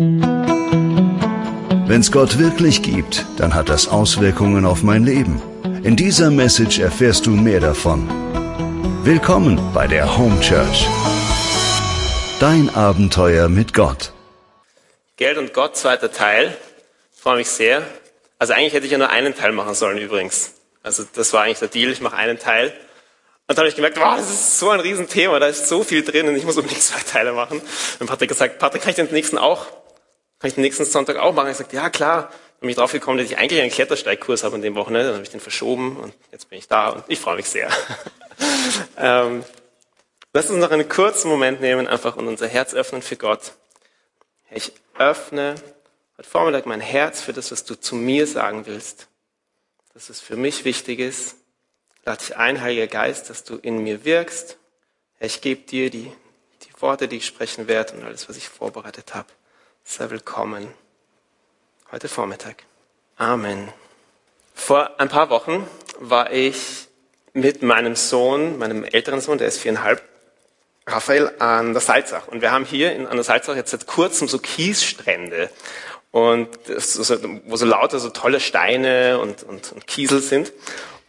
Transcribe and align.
Wenn 0.00 2.00
es 2.00 2.10
Gott 2.10 2.38
wirklich 2.38 2.82
gibt, 2.82 3.26
dann 3.36 3.54
hat 3.54 3.68
das 3.68 3.86
Auswirkungen 3.86 4.64
auf 4.64 4.82
mein 4.82 5.04
Leben. 5.04 5.42
In 5.82 5.94
dieser 5.94 6.30
Message 6.30 6.78
erfährst 6.78 7.26
du 7.26 7.32
mehr 7.32 7.60
davon. 7.60 8.08
Willkommen 9.04 9.60
bei 9.74 9.86
der 9.86 10.16
Home 10.16 10.40
Church. 10.40 10.86
Dein 12.40 12.74
Abenteuer 12.74 13.50
mit 13.50 13.74
Gott. 13.74 14.14
Geld 15.18 15.36
und 15.36 15.52
Gott, 15.52 15.76
zweiter 15.76 16.10
Teil. 16.10 16.56
Ich 17.14 17.20
freue 17.20 17.36
mich 17.36 17.50
sehr. 17.50 17.82
Also 18.38 18.54
eigentlich 18.54 18.72
hätte 18.72 18.86
ich 18.86 18.92
ja 18.92 18.98
nur 18.98 19.10
einen 19.10 19.36
Teil 19.36 19.52
machen 19.52 19.74
sollen 19.74 19.98
übrigens. 19.98 20.54
Also 20.82 21.04
das 21.14 21.34
war 21.34 21.42
eigentlich 21.42 21.58
der 21.58 21.68
Deal, 21.68 21.90
ich 21.90 22.00
mache 22.00 22.16
einen 22.16 22.38
Teil. 22.38 22.72
Und 23.48 23.58
dann 23.58 23.64
habe 23.64 23.68
ich 23.68 23.76
gemerkt, 23.76 24.00
wow, 24.00 24.16
das 24.16 24.30
ist 24.30 24.60
so 24.60 24.70
ein 24.70 24.80
Riesenthema, 24.80 25.38
da 25.40 25.48
ist 25.48 25.68
so 25.68 25.84
viel 25.84 26.02
drin 26.02 26.26
und 26.26 26.36
ich 26.36 26.44
muss 26.44 26.56
unbedingt 26.56 26.82
zwei 26.82 27.00
Teile 27.00 27.34
machen. 27.34 27.60
Und 27.98 28.06
Patrick 28.06 28.30
gesagt, 28.30 28.58
Patrick, 28.58 28.80
kann 28.80 28.90
ich 28.90 28.96
den 28.96 29.10
nächsten 29.10 29.36
auch, 29.36 29.66
kann 30.40 30.48
ich 30.48 30.54
den 30.54 30.62
nächsten 30.62 30.86
Sonntag 30.86 31.16
auch 31.18 31.34
machen? 31.34 31.50
Ich 31.50 31.58
sagte, 31.58 31.76
ja 31.76 31.90
klar. 31.90 32.22
Dann 32.22 32.66
bin 32.66 32.70
ich 32.70 32.76
drauf 32.76 32.92
gekommen, 32.92 33.18
dass 33.18 33.30
ich 33.30 33.38
eigentlich 33.38 33.60
einen 33.60 33.70
Klettersteigkurs 33.70 34.42
habe 34.42 34.56
an 34.56 34.62
dem 34.62 34.74
Wochenende, 34.74 35.06
dann 35.08 35.14
habe 35.14 35.24
ich 35.24 35.30
den 35.30 35.40
verschoben 35.40 35.96
und 35.96 36.12
jetzt 36.30 36.50
bin 36.50 36.58
ich 36.58 36.68
da 36.68 36.90
und 36.90 37.04
ich 37.08 37.18
freue 37.18 37.36
mich 37.36 37.48
sehr. 37.48 37.70
ähm, 38.98 39.44
lass 40.34 40.50
uns 40.50 40.58
noch 40.60 40.70
einen 40.70 40.88
kurzen 40.88 41.28
Moment 41.28 41.62
nehmen, 41.62 41.86
einfach 41.86 42.16
und 42.16 42.26
unser 42.26 42.48
Herz 42.48 42.74
öffnen 42.74 43.00
für 43.00 43.16
Gott. 43.16 43.52
Ich 44.50 44.72
öffne 44.98 45.54
heute 46.18 46.28
Vormittag 46.28 46.66
mein 46.66 46.82
Herz 46.82 47.22
für 47.22 47.32
das, 47.32 47.50
was 47.50 47.64
du 47.64 47.76
zu 47.76 47.94
mir 47.94 48.26
sagen 48.26 48.66
willst. 48.66 49.08
Dass 49.94 50.10
es 50.10 50.20
für 50.20 50.36
mich 50.36 50.66
wichtig 50.66 50.98
ist. 50.98 51.36
Lade 52.04 52.18
dich 52.18 52.36
ein, 52.36 52.60
Heiliger 52.60 52.86
Geist, 52.86 53.30
dass 53.30 53.44
du 53.44 53.56
in 53.56 53.78
mir 53.78 54.04
wirkst. 54.04 54.58
Ich 55.18 55.40
gebe 55.40 55.62
dir 55.62 55.88
die, 55.88 56.12
die 56.62 56.82
Worte, 56.82 57.08
die 57.08 57.16
ich 57.16 57.26
sprechen 57.26 57.68
werde 57.68 57.94
und 57.94 58.04
alles, 58.04 58.28
was 58.28 58.36
ich 58.36 58.48
vorbereitet 58.48 59.14
habe. 59.14 59.28
Sei 59.84 60.08
willkommen. 60.10 60.68
Heute 61.90 62.08
Vormittag. 62.08 62.64
Amen. 63.16 63.72
Vor 64.54 65.00
ein 65.00 65.08
paar 65.08 65.30
Wochen 65.30 65.66
war 65.98 66.32
ich 66.32 66.86
mit 67.32 67.62
meinem 67.62 67.96
Sohn, 67.96 68.58
meinem 68.58 68.84
älteren 68.84 69.20
Sohn, 69.20 69.38
der 69.38 69.48
ist 69.48 69.58
viereinhalb, 69.58 70.02
Raphael, 70.86 71.32
an 71.38 71.72
der 71.72 71.80
Salzach. 71.80 72.28
Und 72.28 72.40
wir 72.40 72.52
haben 72.52 72.64
hier 72.64 72.92
in, 72.92 73.06
an 73.06 73.16
der 73.16 73.24
Salzach 73.24 73.56
jetzt 73.56 73.70
seit 73.70 73.86
kurzem 73.86 74.28
so 74.28 74.38
Kiesstrände 74.38 75.50
und 76.10 76.48
so, 76.66 77.16
wo 77.46 77.56
so 77.56 77.66
lauter 77.66 77.98
so 77.98 78.10
tolle 78.10 78.40
Steine 78.40 79.18
und, 79.18 79.42
und, 79.42 79.72
und 79.72 79.86
Kiesel 79.86 80.20
sind. 80.20 80.52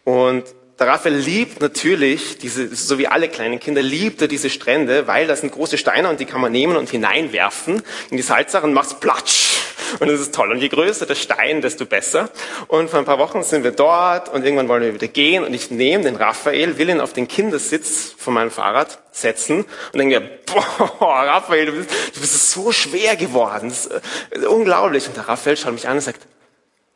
Und 0.04 0.46
der 0.82 0.88
Raphael 0.88 1.14
liebt 1.16 1.62
natürlich 1.62 2.40
diese, 2.40 2.76
so 2.76 2.98
wie 2.98 3.06
alle 3.06 3.30
kleinen 3.30 3.60
Kinder, 3.60 3.84
liebt 3.84 4.20
er 4.20 4.28
diese 4.28 4.50
Strände, 4.50 5.06
weil 5.06 5.28
das 5.28 5.42
sind 5.42 5.52
große 5.52 5.78
Steine 5.78 6.10
und 6.10 6.20
die 6.20 6.26
kann 6.26 6.42
man 6.42 6.52
nehmen 6.52 6.76
und 6.76 6.90
hineinwerfen 6.90 7.84
in 8.10 8.18
die 8.18 8.24
Salzach 8.24 8.64
und 8.64 8.74
macht's 8.74 8.96
platsch. 8.96 9.60
Und 10.00 10.10
das 10.10 10.20
ist 10.20 10.34
toll. 10.34 10.50
Und 10.50 10.58
je 10.58 10.70
größer 10.70 11.06
der 11.06 11.14
Stein, 11.14 11.62
desto 11.62 11.86
besser. 11.86 12.32
Und 12.68 12.90
vor 12.90 12.98
ein 12.98 13.06
paar 13.06 13.20
Wochen 13.20 13.44
sind 13.44 13.64
wir 13.64 13.74
dort 13.74 14.30
und 14.30 14.44
irgendwann 14.44 14.70
wollen 14.70 14.82
wir 14.82 14.96
wieder 14.96 15.08
gehen 15.08 15.44
und 15.44 15.54
ich 15.54 15.70
nehme 15.70 16.04
den 16.04 16.16
Raphael, 16.16 16.80
will 16.80 16.90
ihn 16.90 17.00
auf 17.00 17.14
den 17.14 17.28
Kindersitz 17.28 18.16
von 18.18 18.34
meinem 18.34 18.50
Fahrrad 18.50 18.98
setzen 19.12 19.66
und 19.94 20.00
denke 20.00 20.20
mir, 20.20 20.30
boah, 20.98 21.24
Raphael, 21.26 21.68
du 21.68 21.72
bist, 21.74 21.92
du 22.16 22.22
bist 22.22 22.50
so 22.50 22.72
schwer 22.72 23.16
geworden. 23.18 23.70
Das 23.70 23.86
ist 24.32 24.48
unglaublich. 24.48 25.08
Und 25.08 25.16
der 25.16 25.28
Raphael 25.28 25.58
schaut 25.58 25.74
mich 25.74 25.88
an 25.88 25.98
und 25.98 26.02
sagt, 26.02 26.22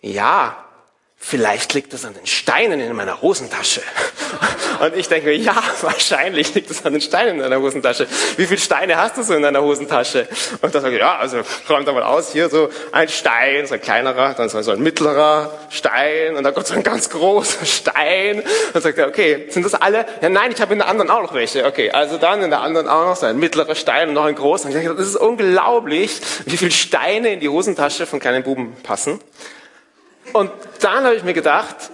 ja, 0.02 0.64
Vielleicht 1.17 1.73
liegt 1.73 1.91
es 1.94 2.05
an 2.05 2.13
den 2.13 2.27
Steinen 2.27 2.80
in 2.80 2.95
meiner 2.95 3.19
Hosentasche. 3.21 3.81
Und 4.80 4.95
ich 4.95 5.08
denke 5.08 5.30
mir, 5.30 5.35
ja, 5.35 5.55
wahrscheinlich 5.81 6.53
liegt 6.53 6.69
es 6.69 6.85
an 6.85 6.94
den 6.94 7.02
Steinen 7.02 7.38
in 7.38 7.41
deiner 7.41 7.59
Hosentasche. 7.59 8.07
Wie 8.38 8.45
viele 8.45 8.59
Steine 8.59 8.97
hast 8.97 9.17
du 9.17 9.23
so 9.23 9.33
in 9.33 9.41
deiner 9.41 9.61
Hosentasche? 9.61 10.27
Und 10.61 10.75
dann 10.75 10.81
sage 10.83 10.95
ich, 10.95 10.99
ja, 10.99 11.17
also 11.17 11.41
räumt 11.67 11.88
da 11.88 11.94
mal 11.94 12.03
aus, 12.03 12.31
hier 12.31 12.49
so 12.49 12.69
ein 12.91 13.09
Stein, 13.09 13.66
so 13.66 13.73
ein 13.73 13.81
kleinerer, 13.81 14.35
dann 14.35 14.49
so 14.49 14.72
ein 14.72 14.81
mittlerer 14.81 15.52
Stein 15.69 16.35
und 16.35 16.44
dann 16.44 16.53
kommt 16.53 16.67
so 16.67 16.75
ein 16.75 16.83
ganz 16.83 17.09
großer 17.09 17.66
Stein. 17.66 18.44
Dann 18.73 18.81
sagt 18.81 18.97
er, 18.97 19.07
okay, 19.07 19.47
sind 19.50 19.66
das 19.66 19.73
alle? 19.73 20.06
Ja, 20.22 20.29
nein, 20.29 20.51
ich 20.51 20.61
habe 20.61 20.73
in 20.73 20.79
der 20.79 20.88
anderen 20.88 21.09
auch 21.09 21.23
noch 21.23 21.34
welche. 21.34 21.66
Okay, 21.66 21.90
also 21.90 22.17
dann 22.17 22.44
in 22.44 22.51
der 22.51 22.61
anderen 22.61 22.88
auch 22.88 23.06
noch 23.06 23.16
so 23.16 23.25
ein 23.25 23.40
mittlerer 23.40 23.75
Stein 23.75 24.09
und 24.09 24.13
noch 24.13 24.25
ein 24.25 24.35
großer. 24.35 24.66
Und 24.66 24.72
ich 24.72 24.78
denke, 24.78 24.94
das 24.94 25.07
ist 25.07 25.16
unglaublich, 25.16 26.22
wie 26.45 26.57
viele 26.57 26.72
Steine 26.72 27.34
in 27.34 27.40
die 27.40 27.50
Hosentasche 27.50 28.06
von 28.06 28.19
kleinen 28.19 28.44
Buben 28.44 28.75
passen. 28.84 29.19
Und 30.34 30.52
dann 30.81 31.03
habe 31.03 31.16
ich 31.16 31.24
mir 31.24 31.34
gedacht, 31.34 31.91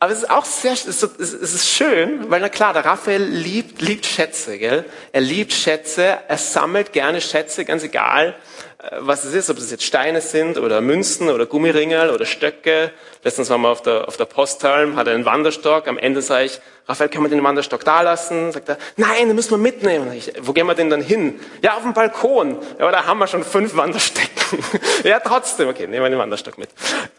aber 0.00 0.12
es 0.12 0.18
ist 0.18 0.30
auch 0.30 0.44
sehr, 0.44 0.72
es 0.72 0.86
ist, 0.86 1.68
schön, 1.68 2.30
weil 2.30 2.40
na 2.40 2.48
klar, 2.48 2.72
der 2.72 2.84
Raphael 2.84 3.20
liebt, 3.20 3.82
liebt 3.82 4.06
Schätze, 4.06 4.56
gell? 4.56 4.84
Er 5.10 5.20
liebt 5.20 5.52
Schätze, 5.52 6.18
er 6.28 6.38
sammelt 6.38 6.92
gerne 6.92 7.20
Schätze, 7.20 7.64
ganz 7.64 7.82
egal, 7.82 8.36
äh, 8.80 8.96
was 9.00 9.24
es 9.24 9.34
ist, 9.34 9.50
ob 9.50 9.58
es 9.58 9.72
jetzt 9.72 9.82
Steine 9.82 10.20
sind 10.20 10.56
oder 10.56 10.80
Münzen 10.80 11.28
oder 11.30 11.46
Gummiringel 11.46 12.10
oder 12.10 12.26
Stöcke. 12.26 12.92
Letztens 13.24 13.50
waren 13.50 13.62
wir 13.62 13.70
auf 13.70 13.82
der, 13.82 14.06
auf 14.06 14.16
der 14.16 14.26
Posthalm, 14.26 14.94
hat 14.94 15.08
er 15.08 15.14
einen 15.14 15.24
Wanderstock. 15.24 15.88
Am 15.88 15.98
Ende 15.98 16.22
sage 16.22 16.44
ich, 16.44 16.60
Raphael, 16.86 17.10
kann 17.10 17.22
man 17.22 17.32
den 17.32 17.42
Wanderstock 17.42 17.84
da 17.84 18.02
lassen? 18.02 18.52
Sagt 18.52 18.68
er, 18.68 18.78
nein, 18.96 19.26
den 19.26 19.34
müssen 19.34 19.50
wir 19.50 19.58
mitnehmen. 19.58 20.12
Ich, 20.12 20.32
wo 20.40 20.52
gehen 20.52 20.66
wir 20.66 20.76
denn 20.76 20.90
dann 20.90 21.02
hin? 21.02 21.40
Ja, 21.60 21.76
auf 21.76 21.82
dem 21.82 21.92
Balkon. 21.92 22.56
Ja, 22.78 22.84
aber 22.84 22.92
da 22.92 23.04
haben 23.04 23.18
wir 23.18 23.26
schon 23.26 23.42
fünf 23.42 23.76
Wanderstecken. 23.76 24.64
ja, 25.02 25.18
trotzdem. 25.18 25.68
Okay, 25.68 25.88
nehmen 25.88 26.04
wir 26.04 26.10
den 26.10 26.18
Wanderstock 26.20 26.56
mit. 26.56 26.70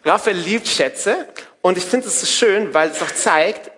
Raphael 0.06 0.38
liebt 0.38 0.66
Schätze 0.66 1.28
und 1.62 1.78
ich 1.78 1.84
finde 1.84 2.08
es 2.08 2.22
so 2.22 2.26
schön, 2.26 2.74
weil 2.74 2.90
es 2.90 3.02
auch 3.02 3.12
zeigt, 3.12 3.72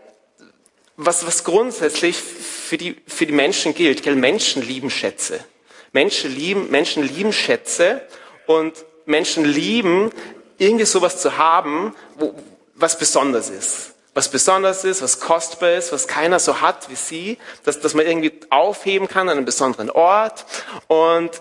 was, 0.98 1.26
was 1.26 1.44
grundsätzlich 1.44 2.18
für 2.18 2.78
die, 2.78 3.02
für 3.08 3.26
die 3.26 3.34
Menschen 3.34 3.74
gilt. 3.74 4.04
Gell? 4.04 4.16
Menschen 4.16 4.62
lieben 4.62 4.90
Schätze. 4.90 5.44
Menschen 5.92 6.34
lieben, 6.34 6.70
Menschen 6.70 7.04
lieben 7.04 7.34
Schätze 7.34 8.02
und 8.46 8.74
Menschen 9.06 9.46
lieben, 9.46 10.12
irgendwie 10.58 10.86
sowas 10.86 11.22
zu 11.22 11.38
haben, 11.38 11.96
wo, 12.18 12.36
was 12.76 12.98
besonders 12.98 13.50
ist 13.50 13.92
was 14.14 14.30
besonders 14.30 14.84
ist, 14.84 15.02
was 15.02 15.20
kostbar 15.20 15.72
ist, 15.72 15.92
was 15.92 16.08
keiner 16.08 16.40
so 16.40 16.60
hat 16.62 16.90
wie 16.90 16.96
sie, 16.96 17.38
dass, 17.64 17.80
dass 17.80 17.94
man 17.94 18.06
irgendwie 18.06 18.34
aufheben 18.50 19.08
kann 19.08 19.30
an 19.30 19.38
einem 19.38 19.46
besonderen 19.46 19.90
Ort. 19.90 20.46
Und 20.88 21.32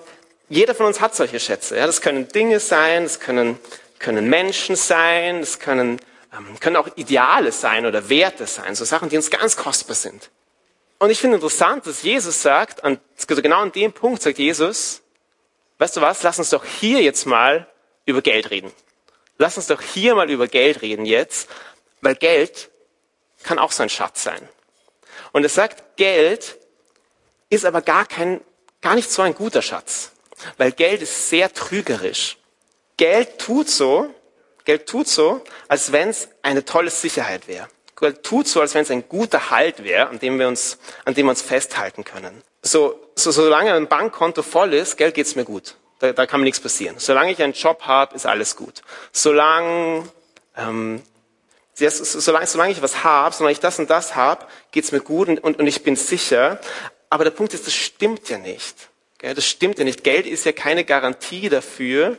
jeder 0.48 0.74
von 0.74 0.86
uns 0.86 1.00
hat 1.00 1.14
solche 1.14 1.40
Schätze. 1.40 1.76
Ja, 1.76 1.86
das 1.86 2.00
können 2.00 2.28
Dinge 2.28 2.60
sein, 2.60 3.04
das 3.04 3.18
können, 3.18 3.58
können 3.98 4.28
Menschen 4.28 4.76
sein, 4.76 5.40
das 5.40 5.58
können, 5.58 6.00
können 6.60 6.76
auch 6.76 6.88
Ideale 6.96 7.52
sein 7.52 7.86
oder 7.86 8.08
Werte 8.08 8.46
sein, 8.46 8.74
so 8.74 8.84
Sachen, 8.84 9.08
die 9.08 9.16
uns 9.16 9.30
ganz 9.30 9.56
kostbar 9.56 9.96
sind. 9.96 10.30
Und 10.98 11.10
ich 11.10 11.18
finde 11.18 11.36
interessant, 11.36 11.86
dass 11.86 12.02
Jesus 12.02 12.42
sagt, 12.42 12.84
an, 12.84 13.00
also 13.28 13.42
genau 13.42 13.60
an 13.60 13.72
dem 13.72 13.92
Punkt 13.92 14.22
sagt 14.22 14.38
Jesus, 14.38 15.02
weißt 15.78 15.96
du 15.96 16.00
was, 16.02 16.22
lass 16.22 16.38
uns 16.38 16.50
doch 16.50 16.64
hier 16.64 17.02
jetzt 17.02 17.26
mal 17.26 17.66
über 18.04 18.22
Geld 18.22 18.50
reden. 18.50 18.70
Lass 19.38 19.56
uns 19.56 19.68
doch 19.68 19.80
hier 19.80 20.14
mal 20.14 20.30
über 20.30 20.46
Geld 20.48 20.82
reden 20.82 21.06
jetzt. 21.06 21.48
Weil 22.02 22.14
Geld 22.14 22.70
kann 23.42 23.58
auch 23.58 23.72
so 23.72 23.82
ein 23.82 23.88
Schatz 23.88 24.22
sein. 24.22 24.46
Und 25.32 25.44
es 25.44 25.54
sagt, 25.54 25.96
Geld 25.96 26.58
ist 27.48 27.64
aber 27.64 27.80
gar 27.80 28.04
kein, 28.04 28.42
gar 28.82 28.94
nicht 28.94 29.10
so 29.10 29.22
ein 29.22 29.34
guter 29.34 29.62
Schatz. 29.62 30.12
Weil 30.58 30.72
Geld 30.72 31.00
ist 31.00 31.30
sehr 31.30 31.52
trügerisch. 31.52 32.36
Geld 32.98 33.38
tut 33.38 33.70
so, 33.70 34.14
Geld 34.70 34.86
tut 34.86 35.08
so, 35.08 35.42
als 35.66 35.90
wenn 35.90 36.10
es 36.10 36.28
eine 36.42 36.64
tolle 36.64 36.90
Sicherheit 36.90 37.48
wäre. 37.48 37.66
Geld 37.98 38.22
tut 38.22 38.46
so, 38.46 38.60
als 38.60 38.72
wenn 38.72 38.82
es 38.82 38.90
ein 38.92 39.08
guter 39.08 39.50
Halt 39.50 39.82
wäre, 39.82 40.08
an 40.08 40.20
dem 40.20 40.38
wir 40.38 40.46
uns, 40.46 40.78
an 41.04 41.14
dem 41.14 41.26
wir 41.26 41.30
uns 41.30 41.42
festhalten 41.42 42.04
können. 42.04 42.40
So, 42.62 42.94
so 43.16 43.32
solange 43.32 43.74
ein 43.74 43.88
Bankkonto 43.88 44.44
voll 44.44 44.72
ist, 44.74 44.96
Geld 44.96 45.16
geht's 45.16 45.34
mir 45.34 45.44
gut. 45.44 45.74
Da, 45.98 46.12
da 46.12 46.24
kann 46.24 46.38
mir 46.38 46.44
nichts 46.44 46.60
passieren. 46.60 46.94
Solange 47.00 47.32
ich 47.32 47.42
einen 47.42 47.52
Job 47.52 47.82
habe, 47.82 48.14
ist 48.14 48.26
alles 48.26 48.54
gut. 48.54 48.82
Solange 49.10 50.08
ähm, 50.56 51.02
solange, 51.74 52.46
solange 52.46 52.70
ich 52.70 52.80
was 52.80 53.02
habe, 53.02 53.34
solange 53.34 53.50
ich 53.50 53.58
das 53.58 53.80
und 53.80 53.90
das 53.90 54.14
habe, 54.14 54.46
geht's 54.70 54.92
mir 54.92 55.00
gut 55.00 55.26
und, 55.26 55.42
und, 55.42 55.58
und 55.58 55.66
ich 55.66 55.82
bin 55.82 55.96
sicher. 55.96 56.60
Aber 57.08 57.24
der 57.24 57.32
Punkt 57.32 57.54
ist, 57.54 57.66
das 57.66 57.74
stimmt 57.74 58.28
ja 58.28 58.38
nicht. 58.38 58.76
Das 59.18 59.44
stimmt 59.44 59.80
ja 59.80 59.84
nicht. 59.84 60.04
Geld 60.04 60.26
ist 60.26 60.44
ja 60.44 60.52
keine 60.52 60.84
Garantie 60.84 61.48
dafür, 61.48 62.18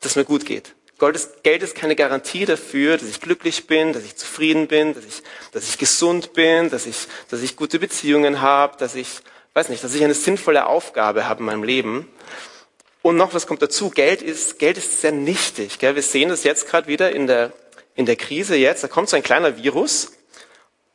dass 0.00 0.16
mir 0.16 0.26
gut 0.26 0.44
geht. 0.44 0.74
Geld 0.98 1.16
ist, 1.16 1.42
Geld 1.42 1.62
ist 1.62 1.74
keine 1.74 1.96
Garantie 1.96 2.44
dafür, 2.44 2.96
dass 2.96 3.08
ich 3.08 3.20
glücklich 3.20 3.66
bin, 3.66 3.92
dass 3.92 4.04
ich 4.04 4.16
zufrieden 4.16 4.66
bin, 4.66 4.94
dass 4.94 5.04
ich, 5.04 5.22
dass 5.52 5.68
ich 5.68 5.78
gesund 5.78 6.32
bin, 6.32 6.70
dass 6.70 6.86
ich, 6.86 7.06
dass 7.30 7.42
ich 7.42 7.56
gute 7.56 7.78
Beziehungen 7.78 8.40
habe, 8.40 8.76
dass 8.78 8.94
ich, 8.94 9.08
weiß 9.54 9.68
nicht, 9.68 9.84
dass 9.84 9.94
ich 9.94 10.02
eine 10.02 10.14
sinnvolle 10.14 10.66
Aufgabe 10.66 11.28
habe 11.28 11.40
in 11.40 11.46
meinem 11.46 11.62
Leben. 11.62 12.08
Und 13.02 13.16
noch 13.16 13.32
was 13.32 13.46
kommt 13.46 13.62
dazu. 13.62 13.90
Geld 13.90 14.22
ist, 14.22 14.58
Geld 14.58 14.76
ist 14.76 15.00
sehr 15.00 15.12
nichtig. 15.12 15.80
Wir 15.80 16.02
sehen 16.02 16.28
das 16.28 16.42
jetzt 16.44 16.68
gerade 16.68 16.88
wieder 16.88 17.12
in 17.12 17.26
der 17.26 17.52
in 17.98 18.06
der 18.06 18.14
Krise 18.14 18.54
jetzt, 18.54 18.84
da 18.84 18.88
kommt 18.88 19.08
so 19.08 19.16
ein 19.16 19.24
kleiner 19.24 19.56
Virus 19.56 20.12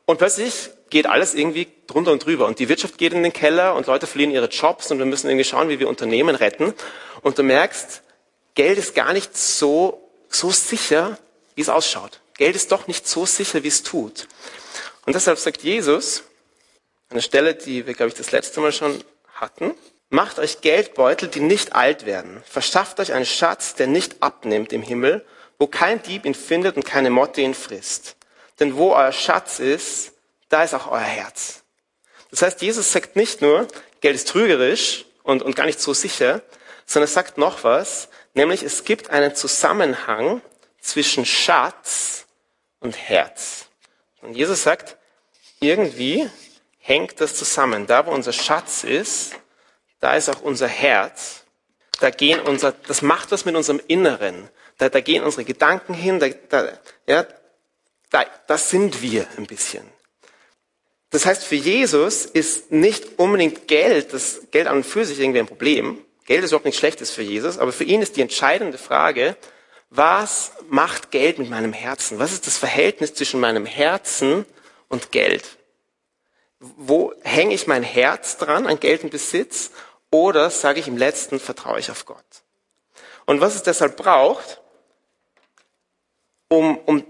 und 0.06 0.20
plötzlich 0.20 0.70
geht 0.90 1.06
alles 1.06 1.36
irgendwie 1.36 1.68
drunter 1.86 2.14
und 2.14 2.26
drüber 2.26 2.48
und 2.48 2.60
die 2.60 2.70
Wirtschaft 2.70 2.98
geht 2.98 3.12
in 3.12 3.24
den 3.24 3.34
Keller 3.34 3.76
und 3.76 3.88
Leute 3.88 4.08
verlieren 4.08 4.32
ihre 4.32 4.48
Jobs 4.48 4.90
und 4.90 5.00
wir 5.00 5.06
müssen 5.06 5.28
irgendwie 5.28 5.44
schauen, 5.44 5.68
wie 5.68 5.80
wir 5.80 5.90
Unternehmen 5.90 6.34
retten 6.34 6.74
und 7.22 7.38
du 7.38 7.44
merkst, 7.44 8.03
Geld 8.56 8.78
ist 8.78 8.96
gar 8.96 9.14
nicht 9.14 9.38
so, 9.38 10.10
so 10.30 10.52
sicher, 10.52 11.18
wie 11.56 11.62
es 11.62 11.70
ausschaut. 11.70 12.22
Geld 12.38 12.56
ist 12.56 12.72
doch 12.72 12.88
nicht 12.88 13.08
so 13.08 13.26
sicher, 13.26 13.64
wie 13.64 13.68
es 13.68 13.84
tut. 13.84 14.28
Und 15.06 15.16
deshalb 15.16 15.38
sagt 15.40 15.64
Jesus, 15.64 16.24
eine 17.10 17.22
Stelle, 17.22 17.56
die 17.56 17.86
wir, 17.86 17.94
glaube 17.94 18.10
ich, 18.10 18.16
das 18.16 18.32
letzte 18.32 18.60
Mal 18.60 18.72
schon 18.72 19.04
hatten, 19.36 19.76
Macht 20.14 20.38
euch 20.38 20.62
Geldbeutel, 20.62 21.28
die 21.28 21.40
nicht 21.40 21.74
alt 21.74 22.06
werden. 22.06 22.44
Verschafft 22.46 23.00
euch 23.00 23.14
einen 23.14 23.26
Schatz, 23.26 23.74
der 23.74 23.88
nicht 23.88 24.22
abnimmt 24.22 24.72
im 24.72 24.84
Himmel, 24.84 25.26
wo 25.58 25.66
kein 25.66 26.04
Dieb 26.04 26.26
ihn 26.26 26.36
findet 26.36 26.76
und 26.76 26.86
keine 26.86 27.10
Motte 27.10 27.42
ihn 27.42 27.56
frisst. 27.56 28.16
Denn 28.60 28.76
wo 28.76 28.92
euer 28.94 29.12
Schatz 29.12 29.58
ist, 29.58 30.12
da 30.50 30.64
ist 30.64 30.76
auch 30.76 30.92
euer 30.92 31.00
Herz. 31.00 31.64
Das 32.30 32.44
heißt, 32.44 32.62
Jesus 32.62 32.92
sagt 32.92 33.16
nicht 33.16 33.42
nur, 33.42 33.68
Geld 34.02 34.14
ist 34.14 34.28
trügerisch 34.28 35.06
und, 35.24 35.42
und 35.42 35.56
gar 35.56 35.66
nicht 35.66 35.82
so 35.82 35.96
sicher, 35.96 36.44
sondern 36.86 37.10
er 37.10 37.14
sagt 37.14 37.40
noch 37.40 37.64
was, 37.64 38.08
nämlich 38.34 38.64
es 38.64 38.84
gibt 38.84 39.10
einen 39.10 39.36
Zusammenhang 39.36 40.42
zwischen 40.80 41.26
Schatz 41.26 42.26
und 42.80 42.98
Herz. 42.98 43.68
Und 44.22 44.36
Jesus 44.36 44.64
sagt, 44.64 44.98
irgendwie 45.60 46.30
hängt 46.80 47.20
das 47.22 47.36
zusammen. 47.36 47.88
Da, 47.88 48.06
wo 48.06 48.12
unser 48.12 48.34
Schatz 48.34 48.84
ist, 48.84 49.36
da 50.00 50.16
ist 50.16 50.30
auch 50.30 50.42
unser 50.42 50.68
Herz. 50.68 51.44
Da 52.00 52.10
gehen 52.10 52.42
unser, 52.42 52.74
das 52.74 53.02
macht 53.02 53.32
was 53.32 53.46
mit 53.46 53.56
unserem 53.56 53.82
Inneren. 53.88 54.50
Da, 54.78 54.90
da 54.90 55.00
gehen 55.00 55.24
unsere 55.24 55.46
Gedanken 55.46 55.94
hin. 55.94 56.20
Da, 56.20 56.28
da, 56.50 56.78
ja, 57.08 57.26
da, 58.10 58.26
das 58.48 58.70
sind 58.70 59.02
wir 59.02 59.26
ein 59.38 59.46
bisschen. 59.46 59.84
Das 61.10 61.26
heißt, 61.26 61.44
für 61.44 61.56
Jesus 61.56 62.26
ist 62.26 62.72
nicht 62.72 63.20
unbedingt 63.20 63.68
Geld, 63.68 64.14
das 64.14 64.42
Geld 64.52 64.68
an 64.68 64.78
und 64.78 64.86
für 64.86 65.06
sich 65.06 65.20
irgendwie 65.20 65.40
ein 65.40 65.48
Problem. 65.48 66.04
Geld 66.26 66.44
ist 66.44 66.52
überhaupt 66.52 66.66
nichts 66.66 66.80
Schlechtes 66.80 67.12
für 67.12 67.22
Jesus, 67.22 67.58
aber 67.58 67.72
für 67.72 67.84
ihn 67.84 68.02
ist 68.02 68.16
die 68.16 68.22
entscheidende 68.22 68.78
Frage, 68.78 69.36
was 69.90 70.54
macht 70.70 71.12
Geld 71.12 71.38
mit 71.38 71.50
meinem 71.50 71.74
Herzen? 71.74 72.18
Was 72.18 72.34
ist 72.34 72.48
das 72.48 72.58
Verhältnis 72.58 73.14
zwischen 73.14 73.40
meinem 73.40 73.66
Herzen 73.66 74.46
und 74.88 75.12
Geld? 75.12 75.58
Wo 76.60 77.14
hänge 77.24 77.54
ich 77.54 77.68
mein 77.68 77.84
Herz 77.84 78.38
dran 78.38 78.66
an 78.66 78.80
Geld 78.80 79.04
und 79.04 79.12
Besitz 79.12 79.72
oder 80.10 80.50
sage 80.50 80.80
ich 80.80 80.88
im 80.88 80.98
letzten, 80.98 81.40
vertraue 81.40 81.80
ich 81.80 81.92
auf 81.92 82.06
Gott? 82.06 82.26
Und 83.26 83.42
was 83.42 83.56
es 83.56 83.64
deshalb 83.64 83.98
braucht, 83.98 84.62
um, 86.48 86.78
um 86.78 87.06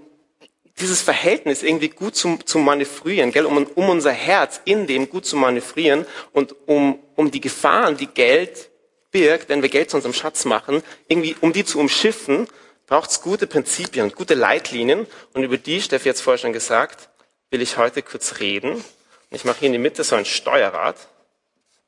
dieses 0.80 1.02
Verhältnis 1.02 1.64
irgendwie 1.64 1.90
gut 1.90 2.16
zu, 2.16 2.38
zu 2.38 2.58
manövrieren, 2.58 3.32
gell? 3.32 3.46
Um, 3.46 3.66
um 3.76 3.90
unser 3.90 4.12
Herz 4.12 4.60
in 4.66 4.88
dem 4.88 5.10
gut 5.10 5.26
zu 5.26 5.38
manövrieren 5.38 6.06
und 6.34 6.56
um, 6.68 7.00
um 7.16 7.32
die 7.32 7.42
Gefahren, 7.42 7.96
die 7.96 8.08
Geld 8.08 8.70
birgt, 9.14 9.48
wenn 9.48 9.62
wir 9.62 9.70
Geld 9.70 9.90
zu 9.90 9.96
unserem 9.96 10.14
Schatz 10.14 10.44
machen, 10.44 10.84
irgendwie 11.08 11.38
um 11.40 11.54
die 11.54 11.64
zu 11.64 11.80
umschiffen, 11.80 12.48
braucht 12.88 13.12
es 13.12 13.22
gute 13.22 13.48
Prinzipien 13.48 14.12
gute 14.12 14.34
Leitlinien. 14.34 15.08
Und 15.34 15.44
über 15.44 15.58
die, 15.58 15.82
Steffi 15.82 16.10
hat 16.10 16.18
es 16.18 16.22
vorher 16.22 16.40
schon 16.40 16.52
gesagt, 16.52 17.08
will 17.50 17.62
ich 17.62 17.78
heute 17.78 18.02
kurz 18.02 18.40
reden. 18.40 18.84
Ich 19.30 19.46
mache 19.46 19.60
hier 19.60 19.68
in 19.68 19.74
die 19.74 19.80
Mitte 19.80 20.04
so 20.04 20.16
ein 20.16 20.26
Steuerrad 20.26 20.98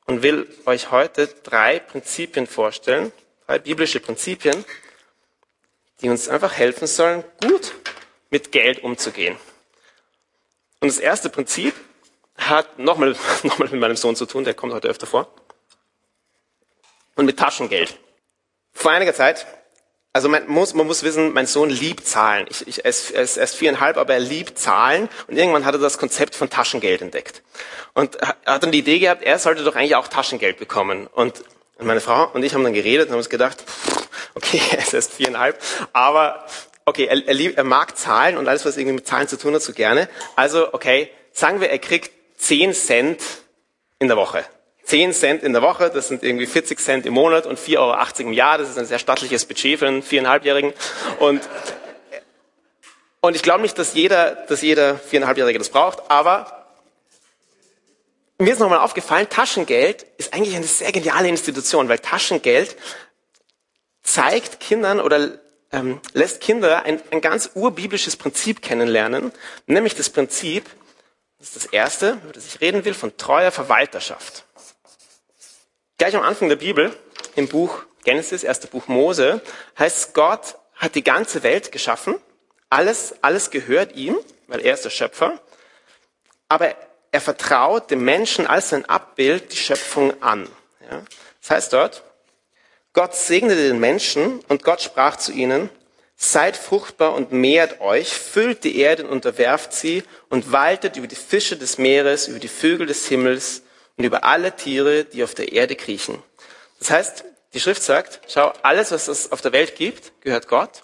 und 0.06 0.24
will 0.24 0.48
euch 0.66 0.92
heute 0.92 1.28
drei 1.44 1.80
Prinzipien 1.80 2.48
vorstellen, 2.48 3.12
drei 3.46 3.60
biblische 3.60 4.00
Prinzipien, 4.00 4.64
die 6.02 6.10
uns 6.10 6.30
einfach 6.30 6.54
helfen 6.54 6.88
sollen, 6.88 7.24
gut 7.42 7.74
mit 8.30 8.52
Geld 8.52 8.84
umzugehen. 8.84 9.36
Und 10.80 10.88
das 10.88 11.00
erste 11.00 11.30
Prinzip 11.30 11.74
hat 12.38 12.80
nochmal 12.80 13.16
noch 13.44 13.58
mal 13.58 13.70
mit 13.70 13.80
meinem 13.80 13.96
Sohn 13.96 14.16
zu 14.16 14.26
tun, 14.26 14.44
der 14.44 14.54
kommt 14.54 14.74
heute 14.74 14.88
öfter 14.88 15.08
vor, 15.08 15.34
und 17.16 17.26
mit 17.26 17.38
Taschengeld. 17.38 17.98
Vor 18.74 18.92
einiger 18.92 19.14
Zeit, 19.14 19.46
also 20.14 20.30
man 20.30 20.48
muss, 20.48 20.74
man 20.74 20.88
muss 20.88 21.04
wissen, 21.04 21.34
mein 21.34 21.46
Sohn 21.46 21.70
liebt 21.70 22.08
Zahlen. 22.08 22.46
Ich, 22.50 22.68
ich, 22.68 22.86
er, 22.86 22.90
ist, 22.90 23.12
er 23.12 23.24
ist 23.44 23.56
viereinhalb, 23.56 23.98
aber 23.98 24.14
er 24.14 24.22
liebt 24.22 24.58
Zahlen. 24.58 25.10
Und 25.28 25.38
irgendwann 25.38 25.66
hat 25.66 25.76
er 25.76 25.80
das 25.80 25.98
Konzept 25.98 26.36
von 26.36 26.50
Taschengeld 26.50 27.02
entdeckt. 27.02 27.44
Und 27.94 28.16
er 28.16 28.36
hat 28.46 28.64
dann 28.64 28.72
die 28.72 28.80
Idee 28.80 29.00
gehabt, 29.00 29.24
er 29.24 29.40
sollte 29.40 29.64
doch 29.64 29.76
eigentlich 29.76 29.96
auch 29.96 30.08
Taschengeld 30.08 30.58
bekommen. 30.58 31.08
Und 31.08 31.44
meine 31.80 32.00
Frau 32.00 32.30
und 32.32 32.44
ich 32.44 32.54
haben 32.54 32.64
dann 32.64 32.74
geredet 32.74 33.08
und 33.08 33.12
haben 33.12 33.18
uns 33.18 33.30
gedacht, 33.30 33.64
okay, 34.36 34.62
er 34.72 34.80
ist 34.80 34.94
erst 34.94 35.14
viereinhalb, 35.14 35.62
aber 35.92 36.46
okay, 36.86 37.08
er, 37.08 37.28
er, 37.28 37.34
liebt, 37.34 37.58
er 37.58 37.64
mag 37.64 37.98
Zahlen 37.98 38.38
und 38.38 38.48
alles, 38.48 38.66
was 38.66 38.78
irgendwie 38.78 38.96
mit 38.96 39.08
Zahlen 39.08 39.28
zu 39.28 39.38
tun 39.38 39.54
hat, 39.54 39.62
so 39.62 39.74
gerne. 39.74 40.08
Also, 40.36 40.74
okay, 40.74 41.10
sagen 41.34 41.60
wir, 41.60 41.70
er 41.70 41.80
kriegt 41.80 42.12
zehn 42.38 42.74
Cent 42.74 43.22
in 44.00 44.08
der 44.08 44.18
Woche. 44.18 44.46
10 44.86 45.14
Cent 45.14 45.44
in 45.44 45.54
der 45.54 45.62
Woche, 45.62 45.90
das 45.90 46.08
sind 46.08 46.24
irgendwie 46.24 46.46
40 46.46 46.80
Cent 46.80 47.06
im 47.06 47.14
Monat 47.14 47.46
und 47.46 47.60
4,80 47.60 47.78
Euro 47.78 48.30
im 48.30 48.34
Jahr. 48.34 48.58
Das 48.58 48.70
ist 48.70 48.78
ein 48.78 48.86
sehr 48.86 49.00
stattliches 49.00 49.46
Budget 49.46 49.80
für 49.80 49.88
einen 49.88 50.04
viereinhalbjährigen. 50.04 50.74
Und, 51.20 51.42
und 53.22 53.36
ich 53.36 53.42
glaube 53.42 53.64
nicht, 53.64 53.78
dass 53.80 53.96
jeder, 53.96 54.36
dass 54.48 54.62
jeder 54.62 54.98
viereinhalbjährige 54.98 55.58
das 55.58 55.70
braucht, 55.70 56.10
aber 56.10 56.68
mir 58.38 58.54
ist 58.54 58.60
nochmal 58.60 58.80
aufgefallen, 58.80 59.28
Taschengeld 59.30 60.06
ist 60.18 60.34
eigentlich 60.34 60.56
eine 60.56 60.66
sehr 60.66 60.92
geniale 60.92 61.30
Institution, 61.30 61.88
weil 61.88 62.00
Taschengeld 62.00 62.76
zeigt 64.04 64.60
Kindern 64.60 65.00
oder 65.00 65.40
ähm, 65.72 66.00
lässt 66.14 66.42
Kinder 66.42 66.84
ein, 66.84 67.02
ein 67.12 67.22
ganz 67.22 67.52
urbiblisches 67.56 68.18
Prinzip 68.18 68.62
kennenlernen, 68.62 69.32
nämlich 69.68 69.96
das 69.96 70.10
Prinzip, 70.10 70.66
das 71.40 71.48
ist 71.48 71.56
das 71.56 71.66
erste, 71.66 72.20
über 72.24 72.34
das 72.34 72.46
ich 72.46 72.62
reden 72.62 72.86
will, 72.86 72.94
von 72.94 73.16
treuer 73.18 73.52
Verwalterschaft. 73.52 74.46
Gleich 75.98 76.14
am 76.14 76.24
Anfang 76.24 76.50
der 76.50 76.58
Bibel, 76.58 76.94
im 77.38 77.48
Buch 77.48 77.84
Genesis, 78.04 78.44
erste 78.44 78.68
Buch 78.68 78.88
Mose, 78.88 79.42
heißt 79.80 80.14
Gott 80.14 80.56
hat 80.76 80.96
die 80.96 81.04
ganze 81.04 81.42
Welt 81.42 81.72
geschaffen. 81.72 82.16
Alles, 82.70 83.16
alles 83.22 83.50
gehört 83.50 83.96
ihm, 83.96 84.18
weil 84.48 84.60
er 84.60 84.74
ist 84.74 84.84
der 84.84 84.90
Schöpfer. 84.90 85.40
Aber 86.50 86.76
er 87.12 87.22
vertraut 87.22 87.92
dem 87.92 88.04
Menschen 88.04 88.46
als 88.46 88.70
sein 88.70 88.84
Abbild 88.84 89.54
die 89.54 89.58
Schöpfung 89.58 90.22
an. 90.22 90.50
Ja? 90.82 91.02
Das 91.42 91.52
heißt 91.52 91.74
dort, 91.74 92.04
Gott 92.92 93.16
segnete 93.16 93.70
den 93.70 93.80
Menschen 93.80 94.40
und 94.50 94.64
Gott 94.64 94.82
sprach 94.82 95.16
zu 95.16 95.32
ihnen, 95.32 95.70
seid 96.18 96.58
fruchtbar 96.58 97.14
und 97.14 97.32
mehrt 97.32 97.80
euch, 97.80 98.10
füllt 98.10 98.66
die 98.66 98.80
Erde 98.80 99.06
und 99.06 99.12
unterwerft 99.12 99.72
sie 99.72 100.04
und 100.28 100.52
waltet 100.52 100.98
über 100.98 101.08
die 101.08 101.16
Fische 101.16 101.56
des 101.56 101.78
Meeres, 101.78 102.28
über 102.28 102.40
die 102.40 102.50
Vögel 102.50 102.86
des 102.86 103.08
Himmels 103.08 103.62
und 103.98 104.04
über 104.04 104.24
alle 104.24 104.56
Tiere, 104.56 105.06
die 105.06 105.24
auf 105.24 105.36
der 105.36 105.52
Erde 105.52 105.76
kriechen. 105.76 106.22
Das 106.80 106.92
heißt, 106.92 107.26
die 107.54 107.60
Schrift 107.60 107.84
sagt, 107.84 108.22
schau, 108.28 108.52
alles, 108.64 108.92
was 108.92 109.08
es 109.08 109.32
auf 109.32 109.42
der 109.42 109.54
Welt 109.54 109.76
gibt, 109.76 110.22
gehört 110.22 110.48
Gott. 110.48 110.84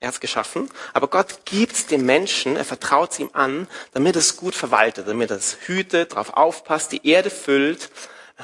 Er 0.00 0.08
hat 0.08 0.14
es 0.14 0.20
geschaffen, 0.20 0.70
aber 0.92 1.08
Gott 1.08 1.44
gibt 1.44 1.72
es 1.72 1.86
dem 1.86 2.06
Menschen, 2.06 2.56
er 2.56 2.64
vertraut 2.64 3.10
es 3.10 3.18
ihm 3.18 3.30
an, 3.32 3.66
damit 3.92 4.14
es 4.14 4.36
gut 4.36 4.54
verwaltet, 4.54 5.08
damit 5.08 5.30
es 5.32 5.58
hütet, 5.66 6.12
darauf 6.12 6.34
aufpasst, 6.34 6.92
die 6.92 7.06
Erde 7.06 7.30
füllt, 7.30 7.90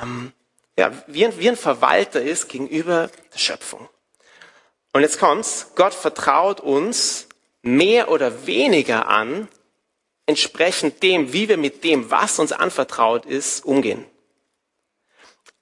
ähm, 0.02 0.32
ja, 0.76 0.90
wie 1.06 1.24
ein, 1.24 1.38
wie 1.38 1.48
ein 1.48 1.56
Verwalter 1.56 2.20
ist 2.20 2.48
gegenüber 2.48 3.08
der 3.32 3.38
Schöpfung. 3.38 3.88
Und 4.92 5.02
jetzt 5.02 5.20
kommt's, 5.20 5.68
Gott 5.76 5.94
vertraut 5.94 6.60
uns 6.60 7.28
mehr 7.62 8.10
oder 8.10 8.46
weniger 8.46 9.06
an, 9.08 9.48
entsprechend 10.26 11.02
dem, 11.02 11.32
wie 11.32 11.48
wir 11.48 11.56
mit 11.56 11.84
dem, 11.84 12.10
was 12.10 12.38
uns 12.38 12.52
anvertraut 12.52 13.26
ist, 13.26 13.64
umgehen. 13.64 14.06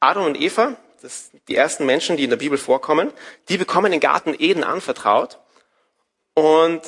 Adam 0.00 0.26
und 0.26 0.40
Eva, 0.40 0.76
das 1.00 1.30
sind 1.30 1.42
die 1.48 1.56
ersten 1.56 1.86
Menschen, 1.86 2.16
die 2.16 2.24
in 2.24 2.30
der 2.30 2.36
Bibel 2.36 2.58
vorkommen, 2.58 3.12
die 3.48 3.56
bekommen 3.56 3.90
den 3.90 4.00
Garten 4.00 4.34
Eden 4.38 4.64
anvertraut 4.64 5.38
und 6.34 6.80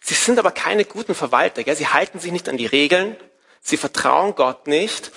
sie 0.00 0.14
sind 0.14 0.38
aber 0.38 0.52
keine 0.52 0.84
guten 0.84 1.14
Verwalter. 1.14 1.64
Gell? 1.64 1.76
Sie 1.76 1.88
halten 1.88 2.20
sich 2.20 2.32
nicht 2.32 2.48
an 2.48 2.56
die 2.56 2.66
Regeln, 2.66 3.16
sie 3.60 3.76
vertrauen 3.76 4.34
Gott 4.34 4.66
nicht 4.66 5.10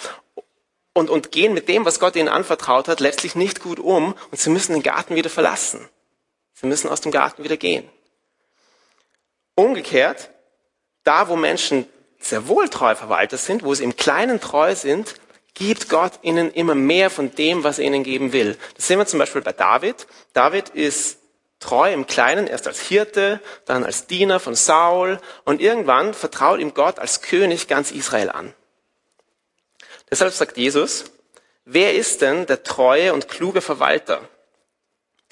und, 0.93 1.09
und 1.09 1.31
gehen 1.31 1.53
mit 1.53 1.67
dem, 1.67 1.85
was 1.85 1.99
Gott 1.99 2.15
ihnen 2.15 2.27
anvertraut 2.27 2.87
hat, 2.87 2.99
letztlich 2.99 3.35
nicht 3.35 3.59
gut 3.61 3.79
um 3.79 4.15
und 4.31 4.39
sie 4.39 4.49
müssen 4.49 4.73
den 4.73 4.83
Garten 4.83 5.15
wieder 5.15 5.29
verlassen. 5.29 5.87
Sie 6.53 6.67
müssen 6.67 6.89
aus 6.89 7.01
dem 7.01 7.11
Garten 7.11 7.43
wieder 7.43 7.57
gehen. 7.57 7.89
Umgekehrt 9.55 10.29
da, 11.03 11.27
wo 11.27 11.35
Menschen 11.35 11.87
sehr 12.19 12.47
wohl 12.47 12.69
treu 12.69 12.95
Verwalter 12.95 13.37
sind, 13.37 13.63
wo 13.63 13.73
sie 13.73 13.83
im 13.83 13.95
Kleinen 13.95 14.39
treu 14.39 14.75
sind, 14.75 15.15
gibt 15.53 15.89
Gott 15.89 16.13
ihnen 16.21 16.51
immer 16.51 16.75
mehr 16.75 17.09
von 17.09 17.33
dem, 17.35 17.63
was 17.63 17.79
er 17.79 17.85
ihnen 17.85 18.03
geben 18.03 18.33
will. 18.33 18.57
Das 18.75 18.87
sehen 18.87 18.97
wir 18.97 19.05
zum 19.05 19.19
Beispiel 19.19 19.41
bei 19.41 19.53
David. 19.53 20.07
David 20.33 20.69
ist 20.69 21.19
treu 21.59 21.93
im 21.93 22.07
Kleinen, 22.07 22.47
erst 22.47 22.67
als 22.67 22.81
Hirte, 22.81 23.39
dann 23.65 23.83
als 23.83 24.07
Diener 24.07 24.39
von 24.39 24.55
Saul 24.55 25.19
und 25.45 25.61
irgendwann 25.61 26.13
vertraut 26.13 26.59
ihm 26.59 26.73
Gott 26.73 26.99
als 26.99 27.21
König 27.21 27.67
ganz 27.67 27.91
Israel 27.91 28.29
an. 28.29 28.53
Deshalb 30.09 30.33
sagt 30.33 30.57
Jesus, 30.57 31.05
wer 31.65 31.93
ist 31.93 32.21
denn 32.21 32.45
der 32.45 32.63
treue 32.63 33.13
und 33.13 33.29
kluge 33.29 33.61
Verwalter, 33.61 34.27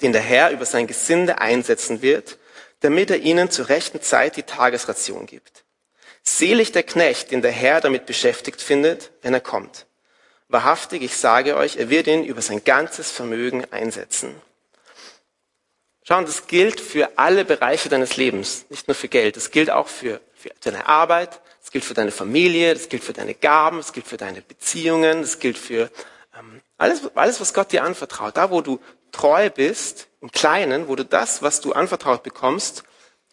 den 0.00 0.12
der 0.12 0.22
Herr 0.22 0.50
über 0.50 0.64
sein 0.64 0.86
Gesinde 0.86 1.38
einsetzen 1.38 2.02
wird, 2.02 2.38
damit 2.80 3.10
er 3.10 3.18
ihnen 3.18 3.50
zur 3.50 3.68
rechten 3.68 4.00
Zeit 4.00 4.36
die 4.36 4.42
Tagesration 4.42 5.26
gibt? 5.26 5.61
Selig 6.22 6.72
der 6.72 6.82
Knecht, 6.82 7.30
den 7.30 7.42
der 7.42 7.50
Herr 7.50 7.80
damit 7.80 8.06
beschäftigt 8.06 8.62
findet, 8.62 9.10
wenn 9.22 9.34
er 9.34 9.40
kommt. 9.40 9.86
Wahrhaftig, 10.48 11.02
ich 11.02 11.16
sage 11.16 11.56
euch, 11.56 11.76
er 11.76 11.90
wird 11.90 12.06
ihn 12.06 12.24
über 12.24 12.42
sein 12.42 12.62
ganzes 12.62 13.10
Vermögen 13.10 13.64
einsetzen. 13.72 14.34
Schauen, 16.04 16.26
das 16.26 16.46
gilt 16.46 16.80
für 16.80 17.16
alle 17.16 17.44
Bereiche 17.44 17.88
deines 17.88 18.16
Lebens, 18.16 18.66
nicht 18.68 18.88
nur 18.88 18.94
für 18.94 19.08
Geld. 19.08 19.36
Das 19.36 19.50
gilt 19.50 19.70
auch 19.70 19.88
für, 19.88 20.20
für 20.34 20.50
deine 20.62 20.86
Arbeit, 20.86 21.40
das 21.60 21.70
gilt 21.70 21.84
für 21.84 21.94
deine 21.94 22.10
Familie, 22.10 22.74
das 22.74 22.88
gilt 22.88 23.04
für 23.04 23.12
deine 23.12 23.34
Gaben, 23.34 23.78
das 23.78 23.92
gilt 23.92 24.06
für 24.06 24.16
deine 24.16 24.42
Beziehungen, 24.42 25.22
das 25.22 25.38
gilt 25.38 25.56
für 25.56 25.90
ähm, 26.38 26.60
Alles, 26.76 27.02
alles, 27.14 27.40
was 27.40 27.54
Gott 27.54 27.72
dir 27.72 27.84
anvertraut, 27.84 28.36
da 28.36 28.50
wo 28.50 28.60
du 28.60 28.80
treu 29.12 29.50
bist, 29.50 30.08
im 30.20 30.32
Kleinen, 30.32 30.88
wo 30.88 30.96
du 30.96 31.04
das, 31.04 31.42
was 31.42 31.60
du 31.60 31.72
anvertraut 31.72 32.22
bekommst, 32.22 32.82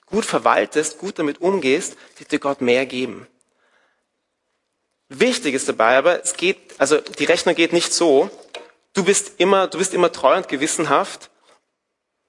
gut 0.09 0.25
verwaltest, 0.25 0.97
gut 0.97 1.19
damit 1.19 1.41
umgehst, 1.41 1.95
wird 2.17 2.31
dir 2.31 2.39
Gott 2.39 2.61
mehr 2.61 2.85
geben. 2.85 3.27
Wichtig 5.09 5.55
ist 5.55 5.67
dabei 5.67 5.97
aber, 5.97 6.23
es 6.23 6.35
geht, 6.35 6.57
also 6.77 6.97
die 6.97 7.25
Rechnung 7.25 7.55
geht 7.55 7.73
nicht 7.73 7.93
so, 7.93 8.29
du 8.93 9.03
bist 9.03 9.33
immer, 9.37 9.67
du 9.67 9.79
bist 9.79 9.93
immer 9.93 10.11
treu 10.11 10.37
und 10.37 10.47
gewissenhaft 10.47 11.31